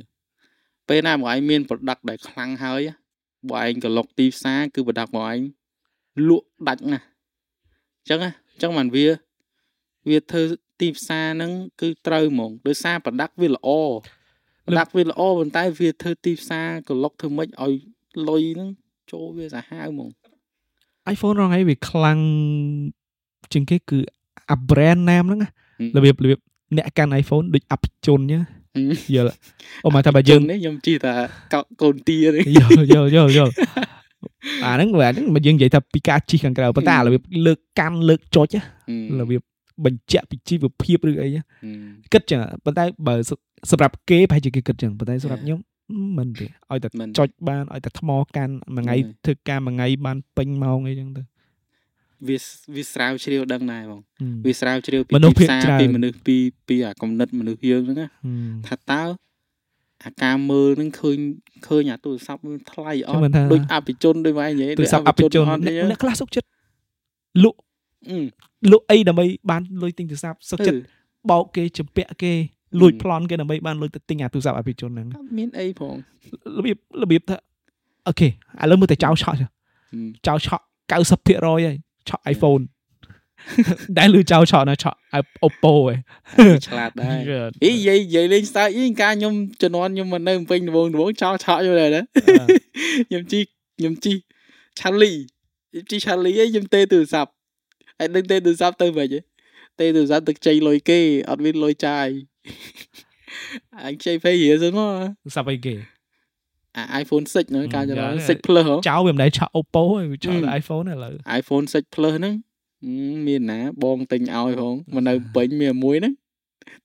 [0.89, 2.94] ពេលណាបងឯងមាន product ដែលខ្លាំងហើយណា
[3.50, 5.39] បងឯងក៏លុកទីផ្សារគឺ product បងឯង
[6.28, 9.05] លក់ដាច់ណាស់អញ្ចឹងណាអញ្ចឹងបានវា
[10.09, 10.43] វាធ្វើ
[10.80, 11.51] ទីផ្សារហ្នឹង
[11.82, 13.70] គឺត្រូវហ្មងដោយសារ product វាល្អ
[14.66, 17.74] product វាល្អប៉ុន្តែវាធ្វើទីផ្សារក៏លុកធ្វើម៉េចឲ្យ
[18.30, 18.70] លុយហ្នឹង
[19.12, 20.09] ចូលវាសាហាវហ្មង
[21.14, 22.20] iPhone រងថ្ងៃវាខ្លាំង
[23.53, 23.99] ជាងគេគឺ
[24.51, 25.49] អា brand name ហ្នឹងណា
[25.95, 26.39] របៀបរបៀប
[26.78, 28.41] អ្នកកាន់ iPhone ដូចអភិជនចឹង
[29.16, 29.36] យល់
[29.86, 31.14] អូមកថាបើយើងនេះខ្ញុំជិះថា
[31.53, 33.51] កោកូនទានេះយល់យល់យល់យល់
[34.64, 38.62] អាហ្នឹងវាហ្នឹងបើយើងនិយាយថាពីការជិះខាងក្រៅប៉ុន្តែអារបៀបលើកកាន់លើកចុចណា
[39.20, 39.42] របៀប
[39.86, 41.42] បញ្ជាក់ពីជីវភាពឬអីណា
[42.14, 43.16] គិតចឹងប៉ុន្តែបើ
[43.72, 45.60] សម្រាប់គេប្រហែលជាគេគិតចឹងប៉ុន្តែសម្រាប់ខ្ញុំ
[46.18, 51.22] មិនទេឲ្យតែមិនចុចបានឲ្យតែថ្មកាន់មួយថ្ងៃហ្នឹងហើយធ្វើការមួយថ្ងៃបានពេញម៉ោងអីចឹងទៅ
[52.28, 52.38] វា
[52.76, 56.36] វាស្រាវជ្រាវដឹងដែរបងហឹមវាស្រាវជ្រាវពីមនុស្សទីភាគផ្សារច្រើនពីមនុស្សពី
[56.68, 59.04] ពីអាកំណត់មនុស្សយើងហ្នឹងណាហឹមថាតើ
[60.06, 61.18] អាការមើលហ្នឹងឃើញ
[61.68, 66.47] ឃើញអាទូរស័ព្ទវាថ្លៃអខ្ញុំត់មិនថាដូចអភិជនដូចម៉ែនិយាយទូរស័ព្ទអភិជនអត់ទេអ្នកអ្នកខ្លះសុខចិត្ត
[67.43, 67.58] លក់
[68.10, 68.18] អឺ
[68.72, 70.80] លក់អីដើម្បីបានលុយទិញទូរស័ព្ទសុខចិត្ត
[71.32, 72.34] បោកគេចម្ពាក់គេ
[72.82, 75.95] លួចប្លន់គេដើម្បីបានលុយទៅទិញអាទូរស័ព្ទអភិជនហ្នឹងអត់មានអីផង
[76.58, 77.38] របៀបរបៀបថា
[78.08, 78.32] អូខេឥ
[78.72, 79.49] ឡូវមើលតែចៅឆក់ចុះហឹម
[80.28, 81.78] ចៅឆក់90%ហើយ
[82.10, 82.64] ឆក់ iPhone
[83.98, 84.98] ដែលលឺចោលឆក់ណាឆក់
[85.46, 87.20] Oppo ឯងឆ្លាតដែរ
[87.64, 92.02] អីនិយាយនិយាយលេងស្ទើអីការខ្ញុំជំនាន់ខ្ញុំមកនៅពេញដំបងដំបងចោលឆក់យល់ដែរណា
[93.08, 93.39] ខ្ញុំជី
[93.78, 94.14] ខ្ញុំជី
[94.80, 95.12] ឆាលី
[95.72, 97.32] ខ្ញុំជីឆាលីឯងខ្ញុំទេទូរស័ព្ទ
[97.98, 99.08] ហើយដឹងទេទូរស័ព្ទទៅវិញ
[99.80, 102.08] ទេទូរស័ព្ទទឹកជ័យលុយគេអត់មានលុយចាយ
[103.86, 104.92] អញខ្ចីពេករៀលសិនមក
[105.24, 105.76] ទូរស័ព្ទអីគេ
[106.78, 112.34] អា iPhone 6ហ្នឹងការចម្រើន6 Plus ហ៎ចោលវាមិនដែរឆក់ Oppo ហើយវាឆក់តែ iPhone ឥឡូវ iPhone 6 Plus ហ្នឹង
[113.28, 116.14] មានណាបងទិញឲ្យផងមកនៅពេញមានមួយហ្នឹង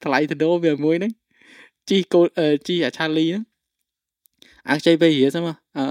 [0.04, 1.12] ថ្លៃទៅដោមានមួយហ្នឹង
[1.88, 2.20] ជីកូ
[2.68, 3.44] ជីអាឆាលីហ្នឹង
[4.68, 5.84] អាចចេះពេលរៀលសិនមកអឺ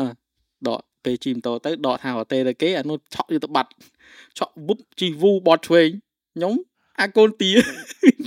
[0.68, 3.70] ដកពេលជីម៉ូតូទៅដកថាហតេទៅគេអានោះឆក់យកទៅបាត់
[4.38, 5.90] ឆក់វឹបជីវូបត់ឆ្វេង
[6.36, 6.54] ខ្ញុំ
[7.02, 7.52] អាកូនទា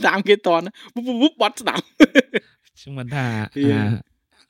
[0.07, 0.65] តាមគេតន់
[0.95, 1.81] វឹបវឹបបាត់ស្ដាំ
[2.79, 3.27] ខ្ញុំមិនថា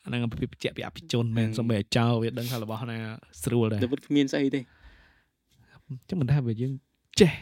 [0.04, 2.98] អាហ្នឹងពីបច្ចៈពីអភិជនមែនសំបីឲ្យចោលវាដឹងថារបស់ណា
[3.42, 4.60] ស្រួលដែរតែវិតគ្មានស្អីទេ
[6.04, 6.72] ខ្ញុំមិនថាវាយើង
[7.20, 7.32] ចេះ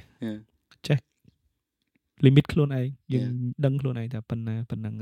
[0.87, 0.99] ចេះ
[2.25, 3.31] limit ខ្លួនឯងយើង
[3.65, 4.95] ដឹងខ្លួនឯងថាប៉ុណ្ណាប៉ុណ្ណឹង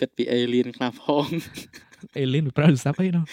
[0.00, 1.26] គិតពី alien ខ្លះផង
[2.22, 3.24] alien វាប្រើទូរស័ព្ទអីណោះ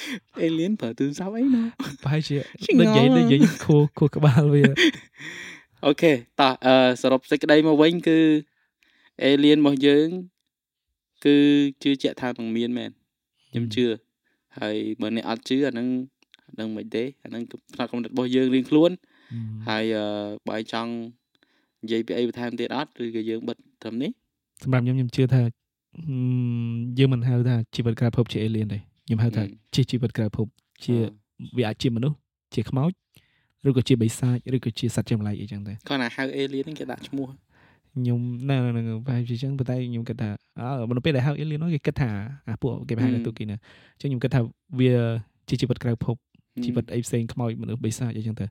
[0.48, 1.66] alien ប្រើទូរស័ព្ទអីណោះ
[2.04, 4.64] ប្រហែលជាដូចនិយាយដូចនិយាយខួរខួរក្បាលវា
[5.86, 8.20] អូខេតោះអឺសរុបសេចក្តីមកវិញគឺ
[9.30, 10.08] alien របស់យើង
[11.26, 11.36] គឺ
[11.84, 12.92] ជឿជាក់ថានឹងមានមែន
[13.50, 13.86] ខ្ញុំជឿ
[14.60, 15.88] ហើយបើអ្នកអត់ជឿអាហ្នឹង
[16.60, 17.44] នឹងមិនទេអាហ្នឹង
[17.74, 18.92] ផ្នែកកំណត់របស់យើងរៀងខ្លួន
[19.70, 19.84] ហើយ
[20.50, 20.92] បើចង់
[21.82, 24.12] និយាយពីអីបន្ថែមទៀតអត់ឬក៏យើងបិទត្រឹមនេះ
[24.64, 25.42] សម្រាប់ខ្ញុំខ្ញុំជឿថា
[26.98, 29.44] យើងមិនហៅថាជីវិតក្រៅភពជា alien ទេខ្ញុំហៅថា
[29.74, 30.48] ជាជីវិតក្រៅភព
[30.84, 30.96] ជា
[31.58, 32.18] វាអាចជាមនុស្ស
[32.54, 32.92] ជាខ្មោច
[33.68, 37.28] ឬក៏ជាបិសាចឬក៏ជាសត្វចម្លែកអីចឹងដែរគាត់ណាហៅ alien ហ្នឹងគេដាក់ឈ្មោះ
[37.94, 40.30] ខ្ញុំនៅនឹងប្រហែលជាចឹងប៉ុន្តែខ្ញុំគិតថា
[40.60, 42.10] អើនៅពេលដែលហៅ alien នោះគេគិតថា
[42.48, 43.58] អាពួកគេប្រហែលទៅគេណា
[43.94, 44.42] អញ្ចឹងខ្ញុំគិតថា
[44.80, 44.94] វា
[45.50, 46.16] ជាជីវិតក្រៅភព
[46.64, 48.46] ជីវិតអីផ្សេងខ្មោចមនុស្សបិសាចអីចឹងទៅ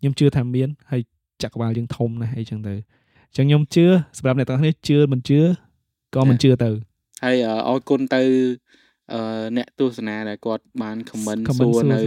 [0.00, 1.02] ខ្ញុំជឿថាមានហើយ
[1.42, 2.74] ចក្រវាលយើងធំណាស់អីចឹងទៅ
[3.30, 3.84] អញ្ចឹងខ្ញុំជឿ
[4.18, 5.40] សម្រាប់អ្នកទាំងគ្នាជឿមិនជឿ
[6.14, 6.70] ក៏មិនជឿទៅ
[7.24, 7.36] ហើយ
[7.68, 8.22] អរគុណទៅ
[9.12, 9.20] អឺ
[9.56, 12.00] អ្នកទស្សនាដែលគាត់បាន comment សួរនៅ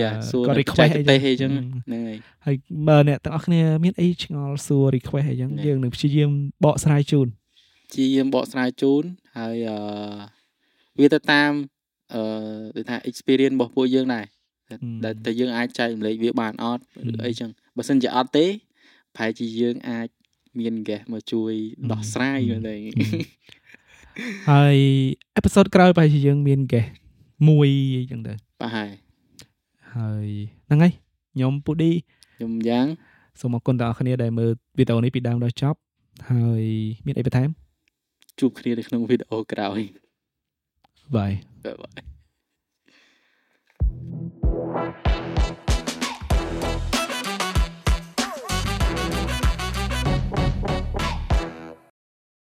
[0.00, 0.92] យ៉ាសួរ request
[1.26, 1.50] អីចឹង
[1.86, 2.56] ហ្នឹងហើយហើយ
[2.88, 6.30] បើអ្នកទាំងអស់គ្នាមានអីឆ្ងល់សួរ request អីចឹងយើងនឹងព្យាយាម
[6.64, 7.28] បកស្រាយជូន
[7.90, 9.04] ព្យាយាមបកស្រាយជូន
[9.38, 9.78] ហើយអឺ
[11.00, 11.52] វាទៅតាម
[12.14, 12.22] អឺ
[12.76, 14.24] ដូចថា experience របស់ពួកយើងដែរ
[15.04, 18.46] ដែលតែយើងអាចចែករំលែកវាបានអត់ឬអីចឹងបើសិនជាអត់ទេ
[19.14, 20.08] ប្រហែលជាយើងអាច
[20.58, 21.52] មាន guest មកជួយ
[21.90, 22.76] ដោះស្រាយយល់ទេ
[24.50, 24.76] ហើយ
[25.36, 26.90] អេពីសូតក្រោយប្រហែលជាយើងមាន guest
[27.48, 27.68] មួយ
[27.98, 28.90] អីចឹងទៅប្រហែល
[29.94, 30.28] ហើយ
[30.66, 30.92] ហ្នឹងហើយ
[31.34, 31.92] ខ្ញុំពូឌី
[32.36, 32.86] ខ្ញុំយ៉ាង
[33.40, 35.78] សូមអរគុណដល់អ្នកគ្នាដែលមើលវីដេអូនេះពីដើមដល់ចប់
[36.30, 36.64] ហើយ
[37.06, 37.48] មានអីបន្ថែម
[38.40, 39.80] ជួបគ្នានៅក្នុងវីដេអូក្រោយ
[41.16, 41.32] បាយ
[41.64, 42.12] បាយ
[44.72, 45.11] Bye.